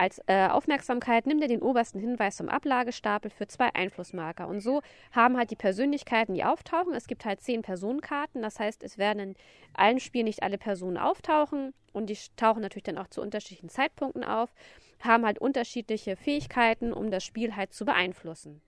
Als 0.00 0.18
äh, 0.28 0.48
Aufmerksamkeit 0.48 1.26
nimmt 1.26 1.42
er 1.42 1.48
den 1.48 1.60
obersten 1.60 2.00
Hinweis 2.00 2.36
zum 2.36 2.48
Ablagestapel 2.48 3.30
für 3.30 3.46
zwei 3.48 3.68
Einflussmarker. 3.74 4.48
Und 4.48 4.60
so 4.60 4.80
haben 5.12 5.36
halt 5.36 5.50
die 5.50 5.56
Persönlichkeiten, 5.56 6.32
die 6.32 6.42
auftauchen. 6.42 6.94
Es 6.94 7.06
gibt 7.06 7.26
halt 7.26 7.42
zehn 7.42 7.60
Personenkarten. 7.60 8.40
Das 8.40 8.58
heißt, 8.58 8.82
es 8.82 8.96
werden 8.96 9.18
in 9.18 9.34
allen 9.74 10.00
Spielen 10.00 10.24
nicht 10.24 10.42
alle 10.42 10.56
Personen 10.56 10.96
auftauchen. 10.96 11.74
Und 11.92 12.08
die 12.08 12.16
tauchen 12.36 12.62
natürlich 12.62 12.84
dann 12.84 12.96
auch 12.96 13.08
zu 13.08 13.20
unterschiedlichen 13.20 13.68
Zeitpunkten 13.68 14.24
auf. 14.24 14.48
Haben 15.00 15.26
halt 15.26 15.38
unterschiedliche 15.38 16.16
Fähigkeiten, 16.16 16.94
um 16.94 17.10
das 17.10 17.22
Spiel 17.22 17.54
halt 17.54 17.74
zu 17.74 17.84
beeinflussen. 17.84 18.62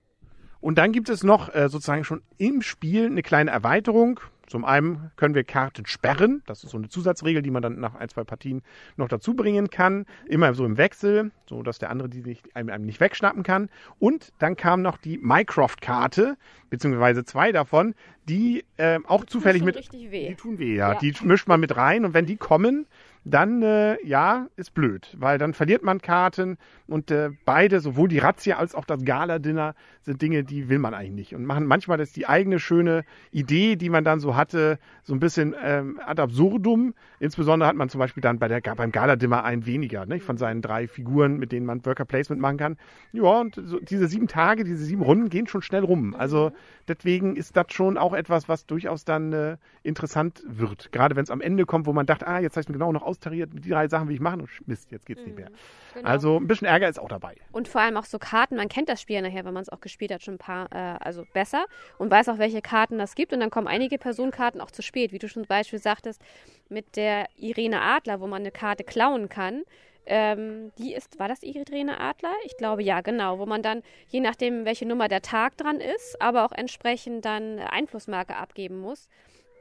Und 0.61 0.77
dann 0.77 0.93
gibt 0.93 1.09
es 1.09 1.23
noch 1.23 1.55
äh, 1.55 1.71
sozusagen 1.71 2.05
schon 2.05 2.23
im 2.37 2.61
Spiel 2.61 3.07
eine 3.07 3.23
kleine 3.23 3.53
Erweiterung. 3.53 4.21
Zum 4.53 4.67
einen 4.67 5.11
können 5.17 5.35
wir 5.35 5.45
Karten 5.45 5.87
sperren. 5.87 6.43
Das 6.45 6.63
ist 6.63 6.73
so 6.73 6.77
eine 6.77 6.91
Zusatzregel, 6.91 7.41
die 7.41 7.51
man 7.51 7.63
dann 7.63 7.81
nach 7.81 7.95
ein, 7.95 8.07
zwei 8.11 8.23
Partien 8.23 8.61
noch 8.99 9.09
dazu 9.09 9.33
bringen 9.33 9.71
kann. 9.71 10.05
Immer 10.27 10.53
so 10.53 10.67
im 10.67 10.77
Wechsel, 10.77 11.31
so 11.49 11.63
dass 11.63 11.79
der 11.79 11.89
andere 11.89 12.11
die 12.11 12.21
nicht, 12.21 12.55
einem, 12.55 12.69
einem 12.69 12.85
nicht 12.85 13.01
wegschnappen 13.01 13.45
kann. 13.45 13.71
Und 13.99 14.35
dann 14.41 14.55
kam 14.55 14.83
noch 14.83 14.99
die 14.99 15.17
Mycroft-Karte, 15.17 16.37
beziehungsweise 16.69 17.25
zwei 17.25 17.51
davon, 17.51 17.95
die 18.29 18.67
äh, 18.77 18.99
auch 19.07 19.25
die 19.25 19.31
zufällig 19.31 19.63
mit. 19.63 19.91
Die 19.91 20.35
tun 20.35 20.59
weh, 20.59 20.77
ja. 20.77 20.93
ja. 20.93 20.99
Die 20.99 21.15
mischt 21.23 21.49
man 21.49 21.59
mit 21.59 21.75
rein. 21.75 22.05
Und 22.05 22.13
wenn 22.13 22.27
die 22.27 22.37
kommen, 22.37 22.85
dann 23.25 23.63
äh, 23.63 24.05
ja, 24.05 24.49
ist 24.57 24.75
blöd, 24.75 25.17
weil 25.19 25.39
dann 25.39 25.55
verliert 25.55 25.83
man 25.83 26.01
Karten 26.01 26.59
und 26.89 27.11
äh, 27.11 27.31
beide, 27.45 27.81
sowohl 27.81 28.09
die 28.09 28.19
Razzia 28.19 28.57
als 28.57 28.75
auch 28.75 28.85
das 28.85 29.05
Gala-Dinner, 29.05 29.75
sind 30.01 30.21
Dinge, 30.21 30.43
die 30.43 30.69
will 30.69 30.79
man 30.79 30.95
eigentlich 30.95 31.13
nicht 31.13 31.35
und 31.35 31.45
machen 31.45 31.67
manchmal 31.67 31.99
das 31.99 32.13
die 32.13 32.27
eigene 32.27 32.59
schöne 32.59 33.05
Idee, 33.31 33.77
die 33.77 33.91
man 33.91 34.03
dann 34.05 34.19
so 34.19 34.35
hatte, 34.35 34.79
so 35.05 35.15
ein 35.15 35.21
bisschen 35.21 35.55
ähm, 35.63 36.01
ad 36.05 36.21
absurdum. 36.21 36.95
Insbesondere 37.21 37.69
hat 37.69 37.77
man 37.77 37.89
zum 37.89 38.01
Beispiel 38.01 38.21
dann 38.21 38.39
bei 38.39 38.49
der, 38.49 38.61
beim 38.61 38.91
Gala-Dinner 38.91 39.45
ein 39.45 39.67
weniger 39.67 40.05
nicht, 40.07 40.25
von 40.25 40.37
seinen 40.37 40.61
drei 40.61 40.89
Figuren, 40.89 41.39
mit 41.39 41.53
denen 41.53 41.67
man 41.67 41.85
Worker 41.87 42.05
Placement 42.05 42.43
machen 42.43 42.57
kann. 42.57 42.77
Ja, 43.13 43.23
und 43.23 43.61
so, 43.65 43.79
diese 43.79 44.09
sieben 44.09 44.27
Tage, 44.27 44.65
diese 44.65 44.85
sieben 44.85 45.03
Runden 45.03 45.29
gehen 45.29 45.47
schon 45.47 45.63
schnell 45.63 45.85
rum. 45.85 46.17
Also 46.19 46.51
deswegen 46.89 47.37
ist 47.37 47.57
das 47.57 47.67
schon 47.71 47.97
auch 47.99 48.15
etwas, 48.15 48.49
was 48.49 48.67
durchaus 48.67 49.05
dann 49.05 49.33
äh, 49.33 49.57
interessant 49.85 50.43
wird. 50.47 50.91
Gerade 50.91 51.15
wenn 51.15 51.23
es 51.23 51.31
am 51.31 51.41
Ende 51.41 51.67
kommt, 51.67 51.87
wo 51.87 51.93
man 51.93 52.07
dachte, 52.07 52.27
ah, 52.27 52.41
jetzt 52.41 52.57
habe 52.57 52.63
ich 52.63 52.69
mir 52.69 52.75
genau 52.75 52.93
noch 52.93 53.03
austariert, 53.13 53.51
die 53.53 53.71
drei 53.71 53.89
Sachen 53.89 54.09
will 54.09 54.15
ich 54.15 54.21
machen 54.21 54.41
und 54.41 54.51
Mist, 54.67 54.91
jetzt 54.91 55.07
geht's 55.07 55.21
mhm. 55.21 55.27
nicht 55.27 55.37
mehr. 55.39 55.51
Genau. 55.95 56.09
Also 56.09 56.37
ein 56.37 56.47
bisschen 56.47 56.67
Ärger 56.67 56.89
ist 56.89 56.99
auch 56.99 57.09
dabei. 57.09 57.37
Und 57.53 57.69
vor 57.69 57.81
allem 57.81 57.97
auch 57.97 58.05
so 58.05 58.19
Karten, 58.19 58.57
man 58.57 58.69
kennt 58.69 58.89
das 58.89 59.01
Spiel 59.01 59.23
nachher, 59.23 59.45
wenn 59.45 59.55
man 59.55 59.63
es 59.63 59.69
auch 59.69 59.81
gespielt 59.81 60.13
hat, 60.13 60.23
schon 60.23 60.35
ein 60.35 60.39
paar, 60.39 60.73
äh, 60.73 60.99
also 61.01 61.25
besser 61.33 61.67
und 61.99 62.11
weiß 62.11 62.29
auch, 62.29 62.39
welche 62.39 62.63
Karten 62.63 62.99
das 62.99 63.15
gibt. 63.15 63.33
Und 63.33 63.41
dann 63.41 63.51
kommen 63.51 63.69
einige 63.69 63.99
Personenkarten 63.99 64.61
auch 64.61 64.71
zu 64.71 64.83
spät, 64.83 65.13
wie 65.13 65.19
du 65.19 65.29
schon 65.29 65.43
zum 65.43 65.49
Beispiel 65.49 65.79
sagtest, 65.79 66.23
mit 66.69 66.97
der 66.97 67.29
Irene 67.37 67.81
Adler, 67.81 68.21
wo 68.21 68.27
man 68.27 68.43
eine 68.43 68.51
Karte 68.51 68.85
klauen 68.85 69.29
kann. 69.29 69.63
Ähm, 70.05 70.73
die 70.79 70.95
ist, 70.95 71.19
war 71.19 71.29
das 71.29 71.43
Irene 71.43 72.01
Adler? 72.01 72.33
Ich 72.45 72.57
glaube 72.57 72.83
ja, 72.83 73.03
genau, 73.03 73.39
wo 73.39 73.47
man 73.47 73.63
dann, 73.63 73.83
je 74.09 74.21
nachdem, 74.21 74.65
welche 74.65 74.87
Nummer 74.87 75.09
der 75.09 75.23
Tag 75.23 75.57
dran 75.57 75.81
ist, 75.81 76.21
aber 76.21 76.45
auch 76.45 76.53
entsprechend 76.53 77.25
dann 77.25 77.61
Einflussmarke 77.61 78.37
abgeben 78.37 78.81
muss 78.81 79.09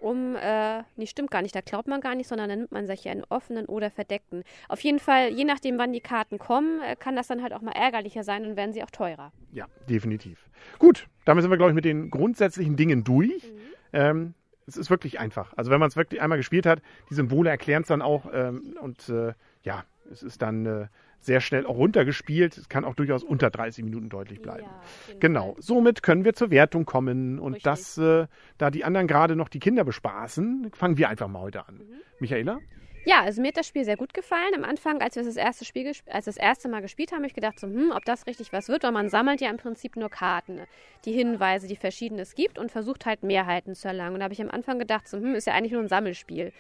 um, 0.02 0.36
äh, 0.36 0.84
nee, 0.96 1.06
stimmt 1.06 1.32
gar 1.32 1.42
nicht, 1.42 1.56
da 1.56 1.62
glaubt 1.62 1.88
man 1.88 2.02
gar 2.02 2.16
nicht, 2.16 2.28
sondern 2.28 2.50
dann 2.50 2.60
nimmt 2.60 2.72
man 2.72 2.88
sich 2.88 3.08
einen 3.08 3.24
offenen 3.30 3.66
oder 3.68 3.92
verdeckten. 3.92 4.44
Auf 4.68 4.82
jeden 4.82 5.00
Fall, 5.00 5.30
je 5.30 5.46
nachdem, 5.46 5.78
wann 5.78 5.94
die 5.94 6.02
Karten 6.02 6.40
kommen, 6.40 6.82
äh, 6.82 6.96
kann 6.96 7.16
das 7.16 7.28
dann 7.28 7.42
halt 7.42 7.54
auch 7.54 7.62
mal 7.62 7.72
ärgerlicher 7.72 8.24
sein 8.24 8.46
und 8.46 8.58
werden 8.58 8.74
sie 8.74 8.84
auch 8.84 8.92
teurer. 8.92 9.32
Ja, 9.52 9.68
definitiv. 9.90 10.50
Gut, 10.80 11.08
damit 11.26 11.44
sind 11.44 11.52
wir, 11.52 11.58
glaube 11.58 11.72
ich, 11.72 11.76
mit 11.76 11.86
den 11.86 12.10
grundsätzlichen 12.10 12.76
Dingen 12.76 13.04
durch. 13.04 13.44
Mhm. 13.44 13.60
Ähm, 13.94 14.34
es 14.68 14.78
ist 14.78 14.90
wirklich 14.90 15.20
einfach. 15.20 15.54
Also 15.56 15.72
wenn 15.72 15.80
man 15.80 15.90
es 15.90 15.96
wirklich 15.96 16.22
einmal 16.22 16.38
gespielt 16.38 16.66
hat, 16.66 16.82
die 17.10 17.14
Symbole 17.14 17.50
erklären 17.50 17.82
es 17.82 17.88
dann 17.88 18.02
auch 18.02 18.26
ähm, 18.34 18.76
und 18.82 19.10
äh, 19.10 19.34
ja, 19.64 19.84
es 20.12 20.24
ist 20.24 20.42
dann 20.42 20.66
äh, 20.66 20.88
sehr 21.22 21.40
schnell 21.40 21.66
auch 21.66 21.78
runtergespielt. 21.78 22.58
Es 22.58 22.68
kann 22.68 22.84
auch 22.84 22.96
durchaus 22.96 23.24
unter 23.24 23.50
30 23.50 23.86
Minuten 23.86 24.10
deutlich 24.10 24.42
bleiben. 24.42 24.64
Ja, 24.64 25.14
genau. 25.20 25.56
Somit 25.60 26.04
können 26.04 26.26
wir 26.26 26.34
zur 26.34 26.50
Wertung 26.50 26.86
kommen. 26.86 27.40
Und 27.40 27.54
Richtig. 27.54 27.64
das, 27.64 27.98
äh, 27.98 28.28
da 28.58 28.72
die 28.72 28.84
anderen 28.84 29.08
gerade 29.08 29.36
noch 29.36 29.48
die 29.48 29.60
Kinder 29.60 29.84
bespaßen, 29.84 30.72
fangen 30.74 30.98
wir 30.98 31.10
einfach 31.10 31.28
mal 31.28 31.42
heute 31.42 31.68
an. 31.68 31.76
Mhm. 31.76 32.02
Michaela? 32.20 32.60
Ja, 33.04 33.22
also 33.22 33.42
mir 33.42 33.48
hat 33.48 33.58
das 33.58 33.68
Spiel 33.68 33.84
sehr 33.84 33.98
gut 33.98 34.14
gefallen. 34.14 34.54
Am 34.56 34.64
Anfang, 34.64 35.02
als 35.02 35.16
wir 35.16 35.24
das 35.24 35.36
erste 35.36 35.66
Spiel, 35.66 35.92
als 36.08 36.26
das 36.26 36.38
erste 36.38 36.70
Mal 36.70 36.82
gespielt 36.82 37.12
haben, 37.12 37.20
habe 37.20 37.28
ich 37.28 37.34
gedacht, 37.34 37.60
so, 37.60 37.66
hm, 37.66 37.92
ob 37.96 38.06
das 38.06 38.28
richtig 38.28 38.54
was 38.54 38.68
wird, 38.68 38.84
weil 38.84 38.92
man 38.92 39.10
sammelt 39.10 39.42
ja 39.42 39.50
im 39.50 39.58
Prinzip 39.58 39.96
nur 39.96 40.10
Karten, 40.10 40.62
die 41.06 41.12
Hinweise, 41.12 41.68
die 41.68 41.76
verschiedenes 41.76 42.36
gibt 42.36 42.60
und 42.60 42.72
versucht 42.72 43.08
halt 43.08 43.24
Mehrheiten 43.24 43.74
zu 43.74 43.88
erlangen. 43.88 44.14
Und 44.14 44.20
da 44.20 44.26
habe 44.26 44.34
ich 44.34 44.42
am 44.42 44.52
Anfang 44.52 44.78
gedacht, 44.78 45.08
so, 45.08 45.18
hm, 45.18 45.34
ist 45.34 45.48
ja 45.48 45.54
eigentlich 45.54 45.72
nur 45.72 45.82
ein 45.82 45.88
Sammelspiel. 45.88 46.54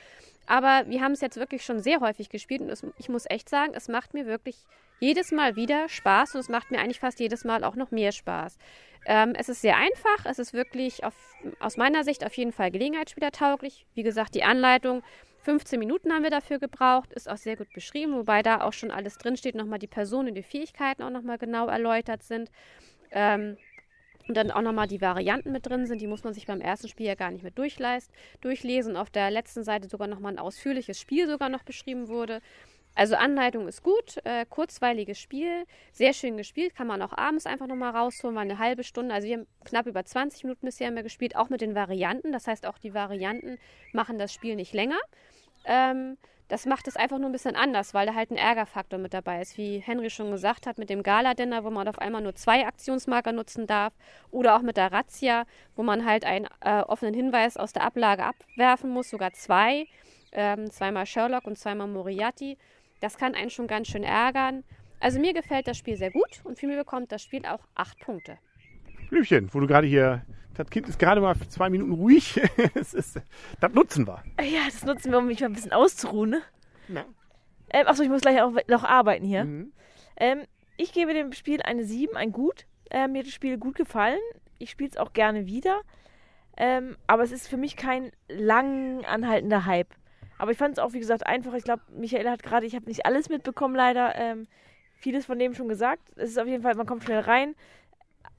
Aber 0.48 0.84
wir 0.88 1.02
haben 1.02 1.12
es 1.12 1.22
jetzt 1.22 1.38
wirklich 1.38 1.64
schon 1.64 1.80
sehr 1.80 2.00
häufig 2.00 2.30
gespielt 2.30 2.62
und 2.62 2.70
es, 2.70 2.86
ich 2.98 3.08
muss 3.08 3.30
echt 3.30 3.48
sagen, 3.48 3.74
es 3.76 3.88
macht 3.88 4.16
mir 4.16 4.26
wirklich 4.26 4.58
jedes 5.00 5.32
Mal 5.32 5.56
wieder 5.56 5.90
Spaß 5.90 6.34
und 6.36 6.42
es 6.42 6.50
macht 6.50 6.72
mir 6.72 6.80
eigentlich 6.80 7.00
fast 7.00 7.20
jedes 7.20 7.44
Mal 7.44 7.64
auch 7.64 7.76
noch 7.76 7.92
mehr 7.92 8.12
Spaß. 8.12 8.58
Ähm, 9.06 9.34
es 9.38 9.48
ist 9.48 9.62
sehr 9.62 9.78
einfach, 9.78 10.26
es 10.26 10.40
ist 10.40 10.54
wirklich 10.54 11.04
auf, 11.04 11.14
aus 11.60 11.78
meiner 11.78 12.04
Sicht 12.04 12.26
auf 12.26 12.34
jeden 12.34 12.52
Fall 12.52 12.72
gelegenheitsspielertauglich. 12.72 13.86
Wie 13.94 14.04
gesagt, 14.04 14.36
die 14.36 14.44
Anleitung 14.44 15.04
15 15.44 15.80
Minuten 15.80 16.14
haben 16.14 16.24
wir 16.24 16.30
dafür 16.30 16.60
gebraucht, 16.60 17.14
ist 17.14 17.30
auch 17.30 17.38
sehr 17.38 17.56
gut 17.56 17.72
beschrieben, 17.74 18.14
wobei 18.14 18.44
da 18.44 18.62
auch 18.62 18.74
schon 18.74 18.92
alles 18.92 19.18
drinsteht, 19.18 19.56
nochmal 19.56 19.80
die 19.80 19.88
Personen 19.88 20.36
die 20.36 20.44
Fähigkeiten 20.44 21.02
auch 21.02 21.10
nochmal 21.10 21.38
genau 21.38 21.68
erläutert 21.68 22.24
sind. 22.24 22.52
Ähm, 23.12 23.58
und 24.28 24.38
dann 24.38 24.52
auch 24.52 24.62
nochmal 24.62 24.88
die 24.88 25.02
Varianten 25.02 25.52
mit 25.52 25.66
drin 25.66 25.88
sind, 25.88 26.00
die 26.00 26.08
muss 26.08 26.24
man 26.24 26.34
sich 26.34 26.46
beim 26.46 26.62
ersten 26.62 26.88
Spiel 26.88 27.08
ja 27.08 27.16
gar 27.16 27.32
nicht 27.32 27.42
mehr 27.42 27.52
durchlesen. 27.52 28.96
Auf 28.96 29.10
der 29.10 29.32
letzten 29.32 29.64
Seite 29.64 29.90
sogar 29.90 30.08
nochmal 30.08 30.34
ein 30.34 30.40
ausführliches 30.40 31.00
Spiel 31.00 31.28
sogar 31.28 31.50
noch 31.50 31.64
beschrieben 31.64 32.08
wurde. 32.08 32.40
Also 32.94 33.16
Anleitung 33.16 33.68
ist 33.68 33.84
gut, 33.84 34.18
äh, 34.26 34.46
kurzweiliges 34.50 35.18
Spiel, 35.18 35.66
sehr 35.94 36.14
schön 36.14 36.36
gespielt, 36.36 36.76
kann 36.76 36.88
man 36.88 37.02
auch 37.02 37.18
abends 37.18 37.46
einfach 37.46 37.68
nochmal 37.68 37.96
rausholen, 37.96 38.36
war 38.36 38.42
eine 38.42 38.60
halbe 38.60 38.84
Stunde, 38.84 39.14
also 39.16 39.28
wir 39.28 39.38
haben 39.38 39.48
knapp 39.64 39.86
über 39.86 40.04
20 40.04 40.44
Minuten 40.44 40.66
bisher 40.66 40.92
mehr 40.92 41.04
gespielt, 41.04 41.36
auch 41.36 41.50
mit 41.50 41.62
den 41.62 41.74
Varianten, 41.74 42.34
das 42.34 42.48
heißt 42.48 42.66
auch 42.66 42.78
die 42.78 42.94
Varianten 42.94 43.58
machen 43.94 44.20
das 44.20 44.34
Spiel 44.34 44.56
nicht 44.56 44.74
länger. 44.74 45.00
Ähm, 45.66 46.18
das 46.52 46.66
macht 46.66 46.90
es 46.90 46.98
einfach 46.98 47.18
nur 47.18 47.30
ein 47.30 47.32
bisschen 47.32 47.56
anders, 47.56 47.94
weil 47.94 48.06
da 48.06 48.14
halt 48.14 48.30
ein 48.30 48.36
Ärgerfaktor 48.36 49.00
mit 49.00 49.14
dabei 49.14 49.42
ist. 49.42 49.58
Wie 49.58 49.78
Henry 49.80 50.10
schon 50.10 50.32
gesagt 50.32 50.68
hat, 50.68 50.78
mit 50.78 50.90
dem 50.90 51.02
Gala-Dinner, 51.02 51.64
wo 51.64 51.70
man 51.70 51.88
auf 51.88 51.98
einmal 51.98 52.22
nur 52.22 52.36
zwei 52.36 52.68
Aktionsmarker 52.68 53.32
nutzen 53.32 53.68
darf. 53.68 53.94
Oder 54.32 54.58
auch 54.58 54.62
mit 54.62 54.76
der 54.76 54.92
Razzia, 54.92 55.46
wo 55.78 55.84
man 55.84 56.06
halt 56.06 56.26
einen 56.26 56.50
äh, 56.60 56.82
offenen 56.82 57.14
Hinweis 57.14 57.56
aus 57.56 57.72
der 57.72 57.84
Ablage 57.84 58.26
abwerfen 58.26 58.90
muss, 58.90 59.10
sogar 59.10 59.32
zwei. 59.32 59.88
Ähm, 60.34 60.70
zweimal 60.70 61.06
Sherlock 61.06 61.48
und 61.48 61.58
zweimal 61.58 61.88
Moriarty. 61.88 62.58
Das 63.02 63.18
kann 63.18 63.36
einen 63.36 63.50
schon 63.50 63.68
ganz 63.68 63.88
schön 63.88 64.04
ärgern. 64.04 64.64
Also 65.00 65.20
mir 65.20 65.34
gefällt 65.34 65.68
das 65.68 65.78
Spiel 65.78 65.98
sehr 65.98 66.12
gut 66.12 66.40
und 66.44 66.58
für 66.58 66.68
mich 66.68 66.78
bekommt 66.78 67.12
das 67.12 67.24
Spiel 67.24 67.46
auch 67.46 67.68
acht 67.76 68.00
Punkte. 68.00 68.38
Blümchen, 69.10 69.54
wo 69.54 69.60
du 69.60 69.68
gerade 69.68 69.88
hier, 69.88 70.24
das 70.56 70.70
Kind 70.70 70.88
ist 70.88 71.00
gerade 71.00 71.20
mal 71.20 71.34
für 71.36 71.50
zwei 71.50 71.70
Minuten 71.70 71.94
ruhig. 71.94 72.40
das, 72.76 72.94
ist, 72.94 73.20
das 73.60 73.74
nutzen 73.74 74.08
wir. 74.08 74.24
Ja, 74.40 74.66
das 74.66 74.86
nutzen 74.86 75.12
wir, 75.12 75.18
um 75.18 75.28
mich 75.28 75.40
mal 75.40 75.48
ein 75.48 75.54
bisschen 75.54 75.74
auszuruhen. 75.74 76.42
Ne? 76.88 77.06
Ähm, 77.72 77.88
achso, 77.88 78.04
ich 78.04 78.10
muss 78.10 78.22
gleich 78.22 78.42
auch 78.42 78.54
noch 78.68 78.84
arbeiten 78.84 79.26
hier. 79.26 79.46
Mhm. 79.46 79.74
Ähm, 80.18 80.44
ich 80.78 80.94
gebe 80.94 81.14
dem 81.14 81.34
Spiel 81.34 81.62
eine 81.62 81.84
7, 81.84 82.16
ein 82.16 82.32
Gut. 82.32 82.66
Äh, 82.92 83.08
mir 83.08 83.20
hat 83.20 83.28
das 83.28 83.34
Spiel 83.34 83.58
gut 83.58 83.76
gefallen. 83.76 84.20
Ich 84.60 84.70
spiele 84.70 84.90
es 84.92 84.98
auch 84.98 85.14
gerne 85.14 85.48
wieder. 85.48 85.82
Ähm, 86.58 86.98
aber 87.08 87.24
es 87.24 87.32
ist 87.32 87.48
für 87.48 87.58
mich 87.58 87.76
kein 87.76 88.12
lang 88.28 89.04
anhaltender 89.06 89.66
Hype. 89.66 89.96
Aber 90.42 90.50
ich 90.50 90.58
fand 90.58 90.76
es 90.76 90.84
auch, 90.84 90.94
wie 90.94 91.00
gesagt, 91.00 91.28
einfach. 91.28 91.54
Ich 91.54 91.64
glaube, 91.64 91.84
Michael 91.96 92.28
hat 92.28 92.42
gerade, 92.42 92.66
ich 92.66 92.74
habe 92.74 92.88
nicht 92.88 93.06
alles 93.06 93.30
mitbekommen, 93.30 93.76
leider. 93.76 94.16
Ähm, 94.16 94.48
vieles 94.96 95.28
von 95.28 95.38
dem 95.38 95.54
schon 95.54 95.68
gesagt. 95.68 96.02
Es 96.16 96.32
ist 96.32 96.40
auf 96.40 96.48
jeden 96.48 96.64
Fall, 96.64 96.74
man 96.74 96.88
kommt 96.88 97.04
schnell 97.04 97.20
rein. 97.20 97.54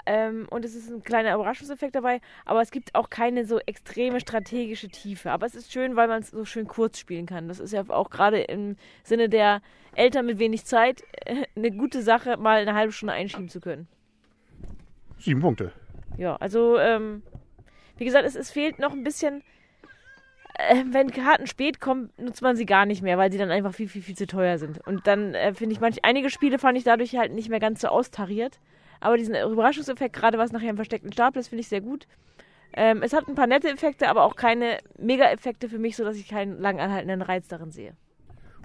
Ähm, 0.05 0.49
und 0.51 0.65
es 0.65 0.75
ist 0.75 0.91
ein 0.91 1.05
kleiner 1.05 1.33
Überraschungseffekt 1.33 1.95
dabei, 1.95 2.21
aber 2.45 2.61
es 2.61 2.73
gibt 2.73 2.97
auch 2.97 3.09
keine 3.09 3.45
so 3.45 3.61
extreme 3.61 4.19
strategische 4.19 4.89
Tiefe. 4.89 5.31
Aber 5.31 5.47
es 5.47 5.55
ist 5.55 5.73
schön, 5.73 5.95
weil 5.95 6.09
man 6.09 6.23
es 6.23 6.33
so 6.33 6.45
schön 6.45 6.67
kurz 6.67 6.99
spielen 6.99 7.25
kann. 7.25 7.47
Das 7.47 7.61
ist 7.61 7.73
ja 7.73 7.85
auch 7.87 8.11
gerade 8.11 8.41
im 8.41 8.75
Sinne 9.05 9.29
der 9.29 9.63
Eltern 9.95 10.27
mit 10.27 10.41
wenig 10.41 10.65
Zeit 10.65 11.05
äh, 11.25 11.45
eine 11.55 11.71
gute 11.71 12.03
Sache, 12.03 12.37
mal 12.37 12.63
eine 12.63 12.75
halbe 12.75 12.93
Stunde 12.93 13.15
einschieben 13.15 13.49
zu 13.49 13.61
können. 13.61 13.87
Sieben 15.21 15.41
Punkte. 15.41 15.71
Ja, 16.19 16.35
also 16.35 16.79
ähm, 16.81 17.23
wie 17.97 18.05
gesagt, 18.05 18.27
es, 18.27 18.35
es 18.35 18.51
fehlt 18.51 18.81
noch 18.81 18.91
ein 18.91 19.05
bisschen. 19.05 19.45
Äh, 20.55 20.85
wenn 20.91 21.11
Karten 21.11 21.47
spät 21.47 21.81
kommen, 21.81 22.11
nutzt 22.19 22.43
man 22.43 22.57
sie 22.57 22.67
gar 22.67 22.87
nicht 22.87 23.03
mehr, 23.03 23.19
weil 23.19 23.33
sie 23.33 23.39
dann 23.39 23.51
einfach 23.51 23.75
viel, 23.75 23.89
viel, 23.89 24.03
viel 24.03 24.17
zu 24.17 24.27
teuer 24.27 24.59
sind. 24.59 24.87
Und 24.87 25.07
dann 25.07 25.35
äh, 25.35 25.55
finde 25.55 25.75
ich 25.75 25.81
manch, 25.81 26.05
einige 26.05 26.31
Spiele 26.31 26.59
fand 26.59 26.77
ich 26.77 26.85
dadurch 26.85 27.17
halt 27.17 27.33
nicht 27.33 27.49
mehr 27.49 27.61
ganz 27.61 27.81
so 27.81 27.89
austariert. 27.89 28.61
Aber 29.01 29.17
diesen 29.17 29.35
Überraschungseffekt, 29.35 30.15
gerade 30.15 30.39
was 30.39 30.53
nachher 30.53 30.71
im 30.71 30.77
versteckten 30.77 31.13
Stapel 31.13 31.41
ist, 31.41 31.49
finde 31.49 31.63
ich 31.63 31.69
sehr 31.69 31.81
gut. 31.81 32.07
Ähm, 32.75 33.03
es 33.03 33.13
hat 33.13 33.29
ein 33.29 33.35
paar 33.35 33.47
nette 33.47 33.69
Effekte, 33.69 34.09
aber 34.09 34.25
auch 34.25 34.37
keine 34.37 34.79
Mega-Effekte 34.99 35.69
für 35.69 35.79
mich, 35.79 35.97
sodass 35.97 36.17
ich 36.17 36.29
keinen 36.29 36.61
lang 36.61 36.81
anhaltenden 36.81 37.23
Reiz 37.23 37.49
darin 37.49 37.71
sehe. 37.71 37.95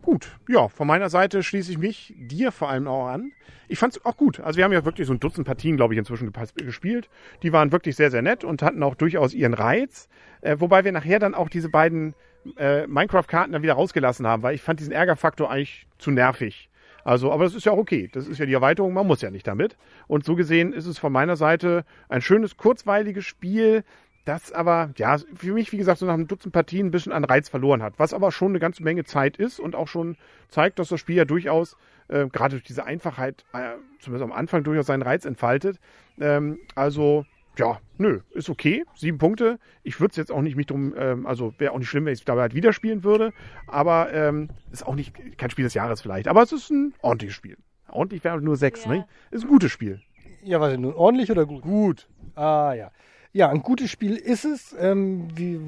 Gut, 0.08 0.30
ja, 0.48 0.70
von 0.70 0.88
meiner 0.88 1.10
Seite 1.10 1.44
schließe 1.44 1.70
ich 1.70 1.78
mich 1.78 2.14
dir 2.16 2.54
vor 2.54 2.70
allem 2.70 2.88
auch 2.88 3.08
an. 3.08 3.34
Ich 3.68 3.78
fand 3.78 3.94
es 3.94 4.06
auch 4.06 4.16
gut. 4.16 4.40
Also 4.40 4.56
wir 4.56 4.64
haben 4.64 4.72
ja 4.72 4.86
wirklich 4.86 5.06
so 5.06 5.12
ein 5.12 5.20
Dutzend 5.20 5.46
Partien, 5.46 5.76
glaube 5.76 5.94
ich, 5.94 5.98
inzwischen 5.98 6.32
gespielt. 6.56 7.10
Die 7.44 7.52
waren 7.52 7.74
wirklich 7.74 7.98
sehr, 7.98 8.10
sehr 8.10 8.22
nett 8.22 8.46
und 8.46 8.62
hatten 8.62 8.82
auch 8.84 8.96
durchaus 8.96 9.34
ihren 9.34 9.54
Reiz. 9.54 10.08
Äh, 10.40 10.56
wobei 10.60 10.86
wir 10.86 10.94
nachher 10.94 11.20
dann 11.20 11.36
auch 11.36 11.50
diese 11.50 11.68
beiden 11.68 12.14
äh, 12.56 12.88
Minecraft-Karten 12.88 13.52
dann 13.52 13.64
wieder 13.64 13.74
rausgelassen 13.74 14.26
haben, 14.26 14.44
weil 14.44 14.56
ich 14.56 14.62
fand 14.62 14.80
diesen 14.80 14.94
Ärgerfaktor 14.94 15.52
eigentlich 15.52 15.88
zu 15.98 16.12
nervig. 16.12 16.70
Also, 17.04 17.34
aber 17.34 17.44
das 17.44 17.54
ist 17.54 17.66
ja 17.66 17.74
auch 17.74 17.78
okay. 17.78 18.10
Das 18.10 18.28
ist 18.28 18.38
ja 18.38 18.46
die 18.46 18.54
Erweiterung, 18.54 18.94
man 18.94 19.08
muss 19.08 19.22
ja 19.22 19.30
nicht 19.30 19.46
damit. 19.46 19.76
Und 20.08 20.24
so 20.24 20.36
gesehen 20.36 20.72
ist 20.72 20.86
es 20.86 20.98
von 20.98 21.12
meiner 21.12 21.36
Seite 21.36 21.84
ein 22.08 22.22
schönes, 22.22 22.56
kurzweiliges 22.56 23.26
Spiel, 23.26 23.84
das 24.28 24.52
aber, 24.52 24.92
ja, 24.98 25.18
für 25.36 25.54
mich, 25.54 25.72
wie 25.72 25.78
gesagt, 25.78 26.00
so 26.00 26.06
nach 26.06 26.14
einem 26.14 26.28
Dutzend 26.28 26.54
Partien 26.54 26.88
ein 26.88 26.92
bisschen 26.92 27.12
an 27.12 27.24
Reiz 27.24 27.50
verloren 27.50 27.82
hat. 27.82 27.94
Was 27.98 28.14
aber 28.14 28.32
schon 28.32 28.50
eine 28.50 28.60
ganze 28.60 28.84
Menge 28.84 29.06
Zeit 29.06 29.38
ist 29.38 29.60
und 29.60 29.76
auch 29.76 29.88
schon 29.88 30.18
zeigt, 30.50 30.80
dass 30.80 30.90
das 30.90 31.00
Spiel 31.00 31.16
ja 31.16 31.26
durchaus, 31.26 31.78
äh, 32.10 32.28
gerade 32.28 32.56
durch 32.56 32.64
diese 32.64 32.86
Einfachheit, 32.86 33.46
äh, 33.54 33.76
zumindest 34.00 34.30
am 34.30 34.38
Anfang 34.38 34.64
durchaus 34.64 34.88
seinen 34.88 35.02
Reiz 35.02 35.26
entfaltet. 35.26 35.80
Ähm, 36.20 36.60
also, 36.76 37.26
ja, 37.58 37.80
nö, 37.98 38.20
ist 38.32 38.50
okay. 38.50 38.84
Sieben 38.96 39.18
Punkte. 39.18 39.60
Ich 39.84 40.00
würde 40.00 40.12
es 40.12 40.18
jetzt 40.18 40.32
auch 40.32 40.42
nicht 40.42 40.56
mich 40.56 40.68
drum, 40.68 40.94
ähm, 40.98 41.26
also 41.26 41.54
wäre 41.58 41.72
auch 41.72 41.80
nicht 41.80 41.90
schlimm, 41.90 42.06
wenn 42.06 42.14
ich 42.14 42.20
es 42.20 42.26
dabei 42.26 42.42
halt 42.42 42.54
wieder 42.54 42.74
spielen 42.74 43.04
würde. 43.04 43.34
Aber 43.66 44.14
ähm, 44.14 44.50
ist 44.72 44.86
auch 44.86 44.96
nicht 44.96 45.38
kein 45.38 45.50
Spiel 45.50 45.64
des 45.64 45.74
Jahres 45.74 46.02
vielleicht. 46.02 46.28
Aber 46.28 46.44
es 46.44 46.52
ist 46.52 46.70
ein 46.70 46.94
ordentliches 47.02 47.36
Spiel. 47.36 47.58
Ordentlich 47.90 48.24
wäre 48.24 48.42
nur 48.42 48.58
sechs, 48.58 48.86
ja. 48.86 48.92
ne? 48.92 49.08
Ist 49.32 49.46
ein 49.46 49.50
gutes 49.50 49.72
Spiel. 49.72 50.02
Ja, 50.44 50.60
warte, 50.60 50.78
nun 50.78 50.94
ordentlich 50.94 51.32
oder 51.32 51.46
gut? 51.46 51.62
Gut. 51.64 52.08
Ah, 52.36 52.74
ja. 52.74 52.92
Ja, 53.38 53.50
ein 53.50 53.62
gutes 53.62 53.92
Spiel 53.92 54.16
ist 54.16 54.46
es. 54.46 54.76
Ähm, 54.80 55.28
wie, 55.36 55.60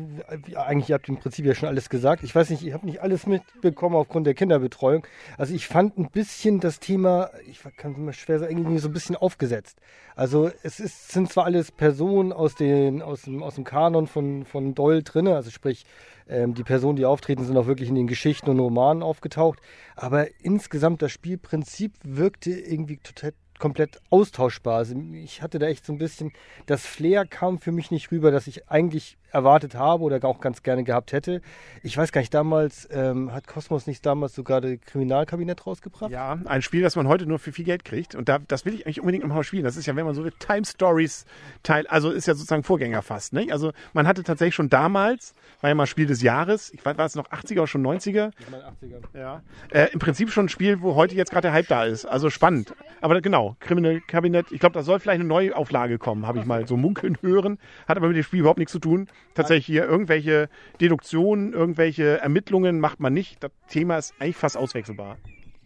wie, 0.47 0.57
eigentlich, 0.57 0.89
ihr 0.89 0.95
habt 0.95 1.07
im 1.07 1.17
Prinzip 1.17 1.45
ja 1.45 1.53
schon 1.53 1.69
alles 1.69 1.87
gesagt. 1.87 2.23
Ich 2.23 2.33
weiß 2.33 2.49
nicht, 2.49 2.65
ich 2.65 2.73
habe 2.73 2.83
nicht 2.87 3.03
alles 3.03 3.27
mitbekommen 3.27 3.95
aufgrund 3.95 4.25
der 4.25 4.33
Kinderbetreuung. 4.33 5.05
Also 5.37 5.53
ich 5.53 5.67
fand 5.67 5.95
ein 5.99 6.09
bisschen 6.09 6.61
das 6.61 6.79
Thema, 6.79 7.29
ich 7.47 7.61
kann 7.77 7.91
es 7.91 7.97
mir 7.99 8.13
schwer 8.13 8.39
sagen, 8.39 8.57
irgendwie 8.57 8.79
so 8.79 8.89
ein 8.89 8.93
bisschen 8.93 9.15
aufgesetzt. 9.15 9.77
Also 10.15 10.49
es 10.63 10.79
ist, 10.79 11.11
sind 11.11 11.31
zwar 11.31 11.45
alles 11.45 11.71
Personen 11.71 12.33
aus, 12.33 12.55
den, 12.55 13.03
aus, 13.03 13.21
dem, 13.21 13.43
aus 13.43 13.53
dem 13.53 13.65
Kanon 13.65 14.07
von, 14.07 14.45
von 14.45 14.73
Doyle 14.73 15.03
drin, 15.03 15.27
also 15.27 15.51
sprich, 15.51 15.85
ähm, 16.27 16.55
die 16.55 16.63
Personen, 16.63 16.95
die 16.95 17.05
auftreten, 17.05 17.45
sind 17.45 17.55
auch 17.55 17.67
wirklich 17.67 17.89
in 17.89 17.95
den 17.95 18.07
Geschichten 18.07 18.49
und 18.49 18.59
Romanen 18.59 19.03
aufgetaucht. 19.03 19.59
Aber 19.95 20.25
insgesamt 20.41 21.03
das 21.03 21.11
Spielprinzip 21.11 21.93
wirkte 22.03 22.49
irgendwie 22.49 22.97
total 22.97 23.33
komplett 23.59 24.01
austauschbar. 24.09 24.77
Also 24.77 24.95
ich 25.13 25.41
hatte 25.41 25.59
da 25.59 25.67
echt 25.67 25.85
so 25.85 25.93
ein 25.93 25.99
bisschen, 25.99 26.33
das 26.65 26.85
Flair 26.85 27.25
kam 27.25 27.59
für 27.59 27.71
mich 27.71 27.91
nicht 27.91 28.11
rüber, 28.11 28.31
dass 28.31 28.47
ich 28.47 28.69
eigentlich 28.69 29.17
erwartet 29.31 29.75
habe 29.75 30.03
oder 30.03 30.23
auch 30.25 30.39
ganz 30.41 30.63
gerne 30.63 30.83
gehabt 30.83 31.11
hätte. 31.11 31.41
Ich 31.83 31.97
weiß 31.97 32.11
gar 32.11 32.21
nicht, 32.21 32.33
damals 32.33 32.87
ähm, 32.91 33.33
hat 33.33 33.47
Cosmos 33.47 33.87
nicht 33.87 34.05
damals 34.05 34.35
sogar 34.35 34.61
das 34.61 34.79
Kriminalkabinett 34.85 35.65
rausgebracht? 35.65 36.11
Ja, 36.11 36.39
ein 36.45 36.61
Spiel, 36.61 36.81
das 36.81 36.95
man 36.95 37.07
heute 37.07 37.25
nur 37.25 37.39
für 37.39 37.51
viel 37.51 37.65
Geld 37.65 37.85
kriegt. 37.85 38.15
Und 38.15 38.29
da, 38.29 38.39
das 38.39 38.65
will 38.65 38.73
ich 38.73 38.85
eigentlich 38.85 38.99
unbedingt 38.99 39.25
nochmal 39.25 39.43
spielen. 39.43 39.63
Das 39.63 39.77
ist 39.77 39.85
ja, 39.85 39.95
wenn 39.95 40.05
man 40.05 40.15
so 40.15 40.23
will, 40.23 40.33
Time 40.39 40.65
Stories 40.65 41.25
Teil, 41.63 41.87
also 41.87 42.11
ist 42.11 42.27
ja 42.27 42.33
sozusagen 42.33 42.63
Vorgänger 42.63 43.01
fast. 43.01 43.33
Ne? 43.33 43.47
Also 43.51 43.71
man 43.93 44.07
hatte 44.07 44.23
tatsächlich 44.23 44.55
schon 44.55 44.69
damals, 44.69 45.33
war 45.61 45.69
ja 45.69 45.75
mal 45.75 45.87
Spiel 45.87 46.05
des 46.05 46.21
Jahres, 46.21 46.73
ich 46.73 46.83
weiß, 46.83 46.97
war 46.97 47.05
es 47.05 47.15
noch 47.15 47.29
80er 47.29 47.53
oder 47.53 47.67
schon 47.67 47.85
90er? 47.85 48.31
Ich 48.39 48.49
meine 48.49 48.63
80er. 48.63 49.17
Ja. 49.17 49.41
Äh, 49.69 49.87
Im 49.91 49.99
Prinzip 49.99 50.31
schon 50.31 50.45
ein 50.45 50.49
Spiel, 50.49 50.81
wo 50.81 50.95
heute 50.95 51.15
jetzt 51.15 51.31
gerade 51.31 51.47
der 51.47 51.53
Hype 51.53 51.67
da 51.67 51.85
ist. 51.85 52.05
Also 52.05 52.29
spannend. 52.29 52.73
Aber 53.01 53.19
genau, 53.21 53.55
Kriminalkabinett, 53.59 54.51
ich 54.51 54.59
glaube, 54.59 54.73
da 54.73 54.83
soll 54.83 54.99
vielleicht 54.99 55.19
eine 55.19 55.29
Neuauflage 55.29 55.97
kommen, 55.97 56.27
habe 56.27 56.39
ich 56.39 56.45
mal 56.45 56.67
so 56.67 56.77
munkeln 56.77 57.17
hören. 57.21 57.57
Hat 57.87 57.97
aber 57.97 58.07
mit 58.07 58.17
dem 58.17 58.23
Spiel 58.23 58.41
überhaupt 58.41 58.59
nichts 58.59 58.71
zu 58.71 58.79
tun 58.79 59.07
tatsächlich 59.33 59.65
hier 59.65 59.85
irgendwelche 59.85 60.49
Deduktionen, 60.81 61.53
irgendwelche 61.53 62.19
Ermittlungen 62.19 62.79
macht 62.79 62.99
man 62.99 63.13
nicht. 63.13 63.43
Das 63.43 63.51
Thema 63.67 63.97
ist 63.97 64.13
eigentlich 64.19 64.35
fast 64.35 64.57
auswechselbar. 64.57 65.17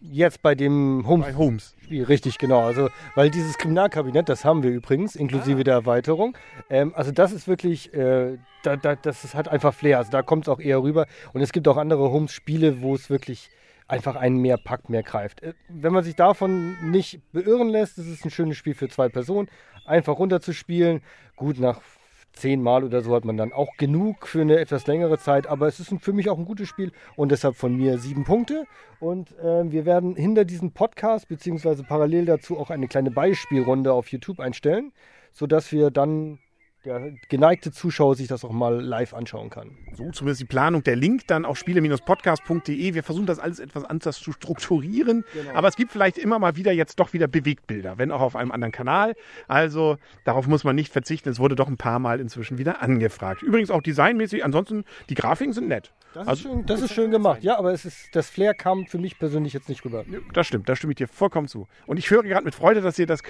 Jetzt 0.05 0.41
bei 0.41 0.53
dem 0.53 1.05
Holmes. 1.07 1.25
Bei 1.27 1.33
Holmes. 1.35 1.75
Spiel, 1.81 2.03
richtig, 2.03 2.37
genau. 2.37 2.59
Also, 2.59 2.89
weil 3.15 3.29
dieses 3.29 3.57
Kriminalkabinett, 3.57 4.27
das 4.27 4.43
haben 4.43 4.61
wir 4.61 4.69
übrigens, 4.69 5.15
inklusive 5.15 5.61
ah. 5.61 5.63
der 5.63 5.73
Erweiterung. 5.75 6.37
Ähm, 6.69 6.93
also, 6.93 7.11
das 7.11 7.31
ist 7.31 7.47
wirklich, 7.47 7.93
äh, 7.93 8.37
da, 8.63 8.75
da, 8.75 8.95
das 8.95 9.33
hat 9.33 9.47
einfach 9.47 9.73
Flair. 9.73 9.99
Also, 9.99 10.11
da 10.11 10.21
kommt 10.21 10.43
es 10.45 10.49
auch 10.49 10.59
eher 10.59 10.83
rüber. 10.83 11.07
Und 11.31 11.39
es 11.39 11.53
gibt 11.53 11.69
auch 11.69 11.77
andere 11.77 12.11
Holmes-Spiele, 12.11 12.81
wo 12.81 12.95
es 12.95 13.09
wirklich 13.09 13.49
einfach 13.87 14.17
einen 14.17 14.37
mehr 14.37 14.57
packt, 14.57 14.89
mehr 14.89 15.03
greift. 15.03 15.41
Äh, 15.41 15.53
wenn 15.69 15.93
man 15.93 16.03
sich 16.03 16.15
davon 16.15 16.75
nicht 16.91 17.21
beirren 17.31 17.69
lässt, 17.69 17.97
ist 17.97 18.07
es 18.07 18.25
ein 18.25 18.29
schönes 18.29 18.57
Spiel 18.57 18.73
für 18.73 18.89
zwei 18.89 19.07
Personen. 19.07 19.47
Einfach 19.85 20.19
runterzuspielen. 20.19 21.01
Gut, 21.37 21.59
nach 21.59 21.79
zehnmal 22.33 22.83
oder 22.83 23.01
so 23.01 23.15
hat 23.15 23.25
man 23.25 23.37
dann 23.37 23.53
auch 23.53 23.77
genug 23.77 24.27
für 24.27 24.41
eine 24.41 24.59
etwas 24.59 24.85
längere 24.87 25.17
Zeit. 25.17 25.47
Aber 25.47 25.67
es 25.67 25.79
ist 25.79 25.93
für 26.01 26.13
mich 26.13 26.29
auch 26.29 26.37
ein 26.37 26.45
gutes 26.45 26.67
Spiel 26.67 26.91
und 27.15 27.31
deshalb 27.31 27.55
von 27.55 27.75
mir 27.75 27.97
sieben 27.97 28.23
Punkte. 28.23 28.65
Und 28.99 29.37
äh, 29.39 29.71
wir 29.71 29.85
werden 29.85 30.15
hinter 30.15 30.45
diesem 30.45 30.71
Podcast 30.71 31.27
beziehungsweise 31.27 31.83
parallel 31.83 32.25
dazu 32.25 32.57
auch 32.57 32.69
eine 32.69 32.87
kleine 32.87 33.11
Beispielrunde 33.11 33.93
auf 33.93 34.11
YouTube 34.11 34.39
einstellen, 34.39 34.91
sodass 35.31 35.71
wir 35.71 35.91
dann 35.91 36.39
der 36.85 37.13
geneigte 37.29 37.71
Zuschauer 37.71 38.15
sich 38.15 38.27
das 38.27 38.43
auch 38.43 38.51
mal 38.51 38.81
live 38.81 39.13
anschauen 39.13 39.49
kann. 39.49 39.77
So 39.93 40.11
zumindest 40.11 40.41
die 40.41 40.45
Planung. 40.45 40.83
Der 40.83 40.95
Link 40.95 41.27
dann 41.27 41.45
auf 41.45 41.57
spiele-podcast.de. 41.57 42.93
Wir 42.93 43.03
versuchen 43.03 43.25
das 43.25 43.39
alles 43.39 43.59
etwas 43.59 43.85
anders 43.85 44.19
zu 44.19 44.33
strukturieren. 44.33 45.23
Genau. 45.33 45.53
Aber 45.53 45.69
es 45.69 45.75
gibt 45.77 45.91
vielleicht 45.91 46.17
immer 46.17 46.39
mal 46.39 46.57
wieder 46.57 46.73
jetzt 46.73 46.99
doch 46.99 47.13
wieder 47.13 47.27
Bewegtbilder, 47.27 47.97
wenn 47.97 48.11
auch 48.11 48.21
auf 48.21 48.35
einem 48.35 48.51
anderen 48.51 48.73
Kanal. 48.73 49.15
Also 49.47 49.97
darauf 50.25 50.47
muss 50.47 50.63
man 50.63 50.75
nicht 50.75 50.91
verzichten. 50.91 51.29
Es 51.29 51.39
wurde 51.39 51.55
doch 51.55 51.69
ein 51.69 51.77
paar 51.77 51.99
Mal 51.99 52.19
inzwischen 52.19 52.57
wieder 52.57 52.81
angefragt. 52.81 53.43
Übrigens 53.43 53.71
auch 53.71 53.81
designmäßig. 53.81 54.43
Ansonsten, 54.43 54.83
die 55.09 55.15
Grafiken 55.15 55.53
sind 55.53 55.69
nett. 55.69 55.93
Das, 56.13 56.27
also, 56.27 56.49
ist, 56.49 56.53
schön, 56.53 56.65
das 56.65 56.81
ist 56.81 56.93
schön 56.93 57.11
gemacht. 57.11 57.43
Ja, 57.43 57.57
aber 57.57 57.73
es 57.73 57.85
ist, 57.85 58.15
das 58.15 58.29
Flair 58.29 58.53
kam 58.53 58.85
für 58.85 58.99
mich 58.99 59.17
persönlich 59.17 59.53
jetzt 59.53 59.67
nicht 59.67 59.83
rüber. 59.83 60.05
Das 60.33 60.45
stimmt, 60.45 60.69
da 60.69 60.75
stimme 60.75 60.91
ich 60.91 60.97
dir 60.97 61.07
vollkommen 61.07 61.47
zu. 61.47 61.67
Und 61.87 61.97
ich 61.97 62.09
höre 62.11 62.23
gerade 62.23 62.45
mit 62.45 62.53
Freude, 62.53 62.81
dass 62.81 62.99
ihr 62.99 63.07
das, 63.07 63.21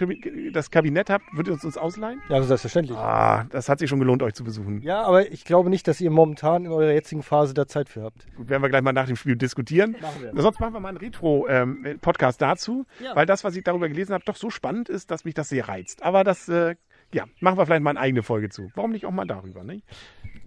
das 0.52 0.70
Kabinett 0.70 1.10
habt. 1.10 1.24
Würdet 1.32 1.48
ihr 1.48 1.54
uns, 1.54 1.64
uns 1.64 1.78
ausleihen? 1.78 2.22
Ja, 2.30 2.42
selbstverständlich. 2.44 2.98
Ah, 2.98 3.46
das 3.50 3.70
hat 3.70 3.80
sich 3.80 3.90
schon 3.90 4.00
gelohnt, 4.00 4.22
euch 4.22 4.34
zu 4.34 4.44
besuchen. 4.44 4.82
Ja, 4.82 5.04
aber 5.04 5.32
ich 5.32 5.46
glaube 5.46 5.70
nicht, 5.70 5.88
dass 5.88 6.02
ihr 6.02 6.12
momentan 6.12 6.66
in 6.66 6.72
eurer 6.72 6.92
jetzigen 6.92 7.24
Phase 7.24 7.54
da 7.54 7.68
Zeit 7.68 7.88
für 7.88 8.04
habt. 8.04 8.28
Gut, 8.36 8.50
werden 8.50 8.62
wir 8.62 8.70
gleich 8.70 8.82
mal 8.82 8.92
nach 8.92 9.08
dem 9.08 9.16
Spiel 9.16 9.36
diskutieren. 9.36 9.96
Machen 10.02 10.22
wir. 10.22 10.42
Sonst 10.42 10.60
machen 10.60 10.74
wir 10.74 10.80
mal 10.80 10.90
einen 10.90 10.98
Retro-Podcast 10.98 12.42
ähm, 12.42 12.48
dazu, 12.48 12.86
ja. 13.02 13.16
weil 13.16 13.26
das, 13.26 13.44
was 13.44 13.56
ich 13.56 13.64
darüber 13.64 13.88
gelesen 13.88 14.14
habe, 14.14 14.26
doch 14.26 14.36
so 14.36 14.50
spannend 14.50 14.90
ist, 14.90 15.10
dass 15.10 15.24
mich 15.24 15.34
das 15.34 15.50
sehr 15.50 15.68
reizt. 15.68 16.04
Aber 16.04 16.24
das, 16.24 16.50
äh, 16.50 16.76
ja, 17.14 17.26
machen 17.40 17.58
wir 17.58 17.66
vielleicht 17.66 17.84
mal 17.84 17.92
eine 17.92 18.00
eigene 18.00 18.24
Folge 18.24 18.50
zu. 18.50 18.72
Warum 18.76 18.92
nicht 18.92 19.06
auch 19.06 19.12
mal 19.12 19.26
darüber, 19.26 19.64
nicht? 19.64 19.86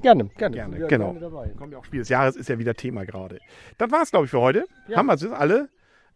Gerne, 0.02 0.26
gerne. 0.37 0.56
Gerne, 0.56 0.78
ja, 0.80 0.87
genau. 0.87 1.14
Gerne 1.14 1.54
Kommt 1.56 1.73
ja 1.73 1.78
auch 1.78 1.85
Spiel 1.85 2.00
des 2.00 2.08
Jahres, 2.08 2.37
ist 2.37 2.49
ja 2.49 2.58
wieder 2.58 2.75
Thema 2.75 3.04
gerade. 3.04 3.40
Das 3.78 3.90
war's, 3.90 4.11
glaube 4.11 4.26
ich, 4.26 4.30
für 4.30 4.40
heute. 4.40 4.66
Ja. 4.88 4.99
Haben 4.99 5.06
wir 5.06 5.14
es 5.14 5.25
alle. 5.26 5.68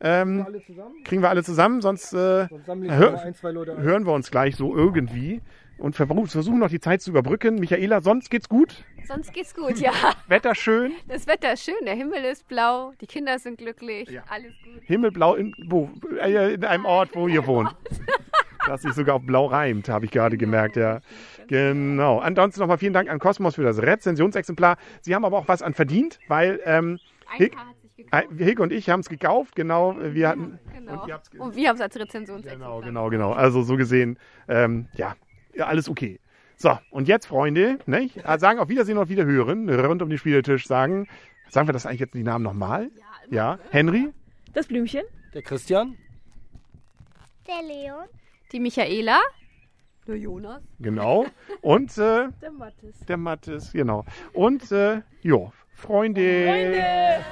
Ähm, 0.02 0.46
wir 0.46 1.04
kriegen 1.04 1.20
wir 1.20 1.28
alle 1.28 1.44
zusammen, 1.44 1.82
sonst, 1.82 2.14
äh, 2.14 2.48
sonst 2.48 2.68
hör, 2.68 3.20
ein, 3.20 3.34
hören 3.82 4.06
wir 4.06 4.12
uns 4.14 4.30
gleich 4.30 4.56
so 4.56 4.74
irgendwie 4.74 5.42
und 5.76 5.94
versuchen 5.94 6.58
noch 6.58 6.70
die 6.70 6.80
Zeit 6.80 7.02
zu 7.02 7.10
überbrücken. 7.10 7.56
Michaela, 7.56 8.00
sonst 8.00 8.30
geht's 8.30 8.48
gut? 8.48 8.84
Sonst 9.06 9.32
geht's 9.32 9.54
gut, 9.54 9.78
ja. 9.78 9.92
Wetter 10.28 10.54
schön? 10.54 10.92
Das 11.08 11.26
Wetter 11.26 11.52
ist 11.52 11.64
schön, 11.64 11.84
der 11.84 11.94
Himmel 11.94 12.24
ist 12.24 12.48
blau, 12.48 12.92
die 13.00 13.06
Kinder 13.06 13.38
sind 13.38 13.58
glücklich, 13.58 14.08
ja. 14.08 14.22
alles 14.28 14.52
gut. 14.64 14.82
Himmelblau 14.84 15.34
in, 15.34 15.54
wo? 15.68 15.90
Äh, 16.18 16.54
in 16.54 16.64
einem 16.64 16.84
Ort, 16.86 17.10
wo 17.14 17.28
ihr 17.28 17.46
wohnt. 17.46 17.74
dass 18.66 18.82
sich 18.82 18.92
sogar 18.92 19.16
auf 19.16 19.22
blau 19.22 19.46
reimt, 19.46 19.88
habe 19.88 20.04
ich 20.04 20.10
gerade 20.10 20.36
gemerkt, 20.36 20.76
ja. 20.76 21.00
Genau. 21.48 22.18
Ansonsten 22.18 22.60
nochmal 22.60 22.78
vielen 22.78 22.92
Dank 22.92 23.10
an 23.10 23.18
Cosmos 23.18 23.56
für 23.56 23.62
das 23.62 23.82
Rezensionsexemplar. 23.82 24.76
Sie 25.00 25.14
haben 25.14 25.24
aber 25.24 25.38
auch 25.38 25.48
was 25.48 25.62
an 25.62 25.74
verdient, 25.74 26.18
weil 26.28 26.60
ähm, 26.64 26.98
Hick, 27.36 27.56
Hick 28.36 28.60
und 28.60 28.72
ich 28.72 28.88
haben 28.88 29.00
es 29.00 29.08
gekauft, 29.08 29.56
genau. 29.56 29.96
Wir 30.00 30.28
hatten, 30.28 30.58
genau. 30.72 31.04
Und, 31.04 31.40
und 31.40 31.56
wir 31.56 31.68
haben 31.68 31.76
es 31.76 31.82
als 31.82 31.96
Rezensionsexemplar. 31.96 32.80
Genau, 32.80 33.08
genau, 33.08 33.10
genau. 33.10 33.32
Also 33.32 33.62
so 33.62 33.76
gesehen, 33.76 34.18
ähm, 34.48 34.88
ja, 34.94 35.14
ja, 35.54 35.66
alles 35.66 35.88
okay. 35.88 36.20
So, 36.56 36.78
und 36.90 37.08
jetzt, 37.08 37.26
Freunde, 37.26 37.78
ne, 37.86 38.10
sagen 38.36 38.58
auf 38.58 38.68
Wiedersehen 38.68 38.98
und 38.98 39.08
Wiederhören, 39.08 39.68
rund 39.68 40.02
um 40.02 40.10
den 40.10 40.18
Spieltisch, 40.18 40.66
sagen, 40.66 41.08
sagen 41.48 41.66
wir 41.66 41.72
das 41.72 41.86
eigentlich 41.86 42.00
jetzt 42.00 42.14
die 42.14 42.22
Namen 42.22 42.44
nochmal? 42.44 42.90
Ja, 43.30 43.56
ja. 43.56 43.58
Henry? 43.70 44.12
Das 44.52 44.66
Blümchen. 44.66 45.02
Der 45.32 45.42
Christian. 45.42 45.96
Der 47.46 47.62
Leon. 47.66 48.04
Die 48.52 48.60
Michaela. 48.60 49.20
Der 50.06 50.16
Jonas. 50.16 50.62
Genau. 50.80 51.26
Und 51.60 51.96
äh, 51.98 52.28
der 52.42 52.50
Mattes. 52.50 52.98
Der 53.06 53.16
Mattes, 53.16 53.72
genau. 53.72 54.04
Und 54.32 54.72
äh, 54.72 55.02
jo, 55.22 55.52
Freunde. 55.74 56.46
Freunde. 56.46 57.24